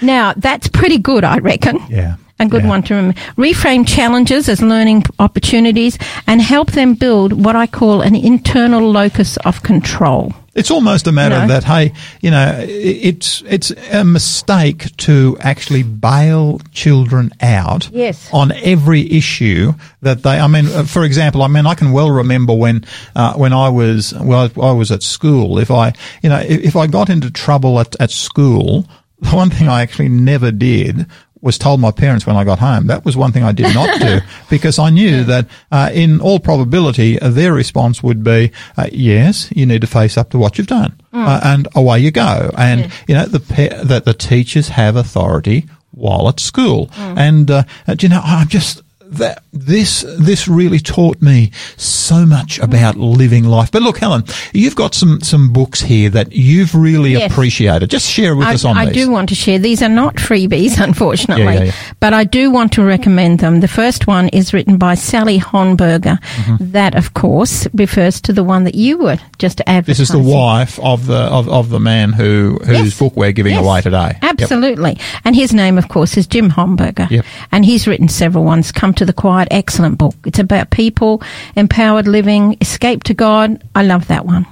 [0.00, 1.78] now, that's pretty good, I reckon.
[1.88, 2.16] Yeah.
[2.40, 2.68] A good Yeah.
[2.70, 3.20] one to remember.
[3.36, 9.36] Reframe challenges as learning opportunities and help them build what I call an internal locus
[9.44, 10.32] of control.
[10.54, 11.46] It's almost a matter No.
[11.46, 18.28] that hey, you know, it's it's a mistake to actually bail children out Yes.
[18.32, 20.40] on every issue that they.
[20.40, 22.84] I mean, uh, for example, I mean, I can well remember when
[23.14, 25.58] uh, when I was well, I was at school.
[25.60, 28.86] If I, you know, if, if I got into trouble at at school,
[29.20, 31.06] the one thing I actually never did
[31.42, 32.86] was told my parents when I got home.
[32.88, 34.20] That was one thing I did not do
[34.50, 39.50] because I knew that uh, in all probability uh, their response would be, uh, "Yes,
[39.56, 42.50] you need to face up to what you've done," uh, and away you go.
[42.56, 47.62] And you know the pa- that the teachers have authority while at school, and uh,
[47.86, 48.82] uh, do you know I'm just.
[49.10, 53.72] That this this really taught me so much about living life.
[53.72, 57.32] But look, Helen, you've got some some books here that you've really Yes.
[57.32, 57.90] appreciated.
[57.90, 58.94] Just share with I, us on I these.
[58.94, 59.58] do want to share.
[59.58, 61.72] These are not freebies, unfortunately, Yeah, yeah, yeah.
[61.98, 63.58] but I do want to recommend them.
[63.60, 66.20] The first one is written by Sally Hohnberger.
[66.20, 66.70] Mm-hmm.
[66.70, 69.84] That, of course, refers to the one that you were just advertising.
[69.90, 72.98] This is the wife of the of, of the man who whose Yes.
[72.98, 73.64] book we're giving Yes.
[73.64, 74.18] away today.
[74.22, 74.40] Yep.
[74.40, 74.98] Absolutely.
[75.24, 77.10] And his name, of course, is Jim Hohnberger.
[77.10, 77.24] Yep.
[77.50, 78.70] And he's written several ones.
[78.70, 80.14] Come to the Quiet, excellent book.
[80.26, 81.22] It's about people,
[81.56, 83.64] empowered living, escape to God.
[83.74, 84.46] I love that one.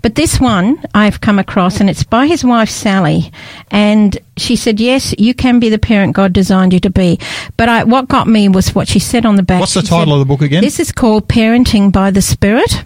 [0.00, 3.30] But this one I've come across, and it's by his wife Sally,
[3.70, 7.18] and she said, "Yes, you can be the parent God designed you to be."
[7.58, 9.60] But I, what got me was what she said on the back.
[9.60, 10.62] What's the title of the book again?
[10.62, 12.84] This is called "Parenting by the Spirit."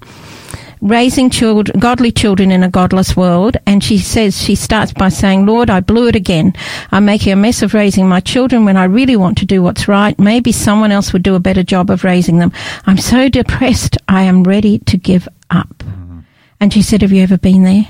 [0.84, 3.56] Raising children, godly children in a godless world.
[3.66, 6.52] And she says, she starts by saying, Lord, I blew it again.
[6.92, 9.88] I'm making a mess of raising my children when I really want to do what's
[9.88, 10.16] right.
[10.18, 12.52] Maybe someone else would do a better job of raising them.
[12.86, 13.96] I'm so depressed.
[14.06, 15.78] I am ready to give up.
[15.78, 16.20] Mm-hmm.
[16.60, 17.88] And she said, have you ever been there?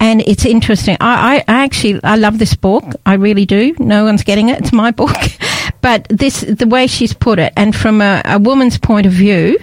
[0.00, 0.96] And it's interesting.
[1.00, 2.84] I, I, I actually, I love this book.
[3.06, 3.74] I really do.
[3.78, 4.58] No one's getting it.
[4.58, 5.16] It's my book.
[5.88, 9.58] But this, the way she's put it, and from a, a woman's point of view,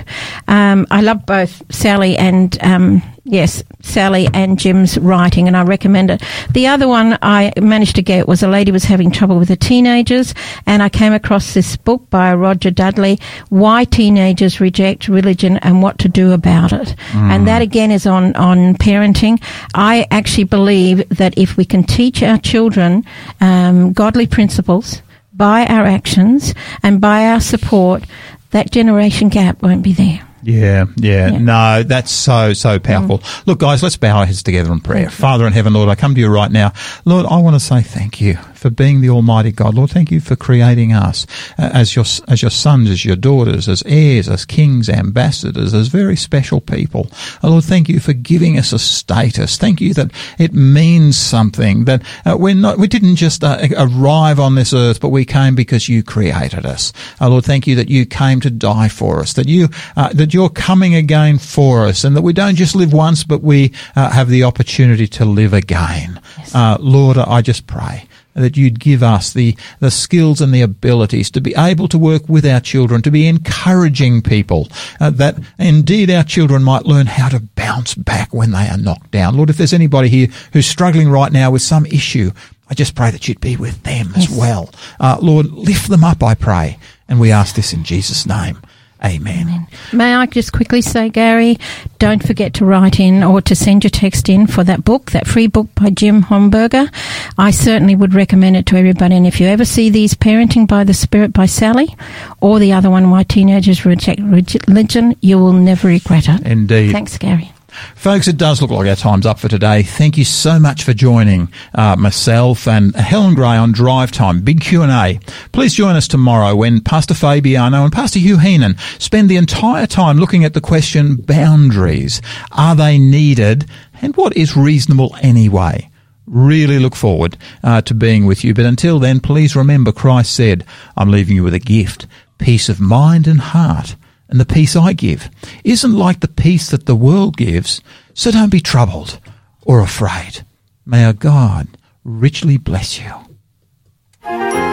[0.47, 6.09] um, I love both Sally and, um, yes, Sally and Jim's writing, and I recommend
[6.09, 6.23] it.
[6.49, 9.55] The other one I managed to get was a lady was having trouble with the
[9.55, 10.33] teenagers,
[10.65, 13.19] and I came across this book by Roger Dudley,
[13.49, 16.95] Why Teenagers Reject Religion and What to Do About It.
[17.13, 19.39] And that again is on, on parenting.
[19.75, 23.05] I actually believe that if we can teach our children
[23.41, 25.03] um, godly principles
[25.35, 28.03] by our actions and by our support,
[28.51, 30.25] that generation gap won't be there.
[30.43, 31.37] Yeah, yeah, Yeah.
[31.39, 33.17] No, that's so, so powerful.
[33.17, 33.47] Mm.
[33.47, 35.09] Look, guys, let's bow our heads together in prayer.
[35.09, 36.71] Father in heaven, Lord, I come to you right now.
[37.03, 39.75] Lord, I want to say thank you for being the Almighty God.
[39.75, 41.27] Lord, thank you for creating us
[41.59, 45.87] uh, as your, as your sons, as your daughters, as heirs, as kings, ambassadors, as
[45.89, 47.11] very special people.
[47.43, 49.57] Uh, Lord, thank you for giving us a status.
[49.57, 50.09] Thank you that
[50.39, 54.99] it means something, that uh, we're not, we didn't just uh, arrive on this earth,
[54.99, 56.91] but we came because you created us.
[57.21, 60.49] Lord, thank you that you came to die for us, that you, uh, that you're
[60.49, 64.27] coming again for us, and that we don't just live once, but we uh, have
[64.27, 66.19] the opportunity to live again.
[66.51, 71.31] Uh, Lord, I just pray that you'd give us the, the skills and the abilities
[71.31, 74.67] to be able to work with our children, to be encouraging people,
[74.99, 79.11] uh, that indeed our children might learn how to bounce back when they are knocked
[79.11, 79.35] down.
[79.35, 82.31] Lord, if there's anybody here who's struggling right now with some issue,
[82.69, 84.71] I just pray that you'd be with them as well.
[84.99, 86.77] Uh, Lord, lift them up, I pray.
[87.07, 88.59] And we ask this in Jesus' name.
[89.05, 89.67] Amen.
[89.93, 91.57] May I just quickly say, Gary,
[91.99, 95.27] don't forget to write in or to send your text in for that book, that
[95.27, 96.89] free book by Jim Hohnberger.
[97.37, 99.15] I certainly would recommend it to everybody.
[99.15, 101.95] And if you ever see these Parenting by the Spirit by Sally
[102.41, 106.41] or the other one, Why Teenagers Reject Religion, you will never regret it.
[106.45, 106.91] Indeed.
[106.91, 107.51] Thanks, Gary.
[107.95, 109.83] Folks, it does look like our time's up for today.
[109.83, 114.61] Thank you so much for joining uh, myself and Helen Gray on Drive Time, Big
[114.61, 115.19] Q&A.
[115.51, 120.17] Please join us tomorrow when Pastor Fabiano and Pastor Hugh Heenan spend the entire time
[120.17, 122.21] looking at the question, boundaries.
[122.51, 123.65] Are they needed?
[124.01, 125.89] And what is reasonable anyway?
[126.27, 128.53] Really look forward uh, to being with you.
[128.53, 130.65] But until then, please remember Christ said,
[130.97, 132.07] I'm leaving you with a gift,
[132.37, 133.95] peace of mind and heart
[134.29, 135.29] and the peace I give
[135.63, 137.81] isn't like the peace that the world gives,
[138.13, 139.19] so don't be troubled
[139.61, 140.45] or afraid.
[140.85, 141.67] May our God
[142.03, 143.11] richly bless you.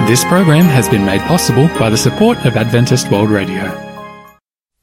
[0.07, 3.92] This program has been made possible by the support of Adventist World Radio.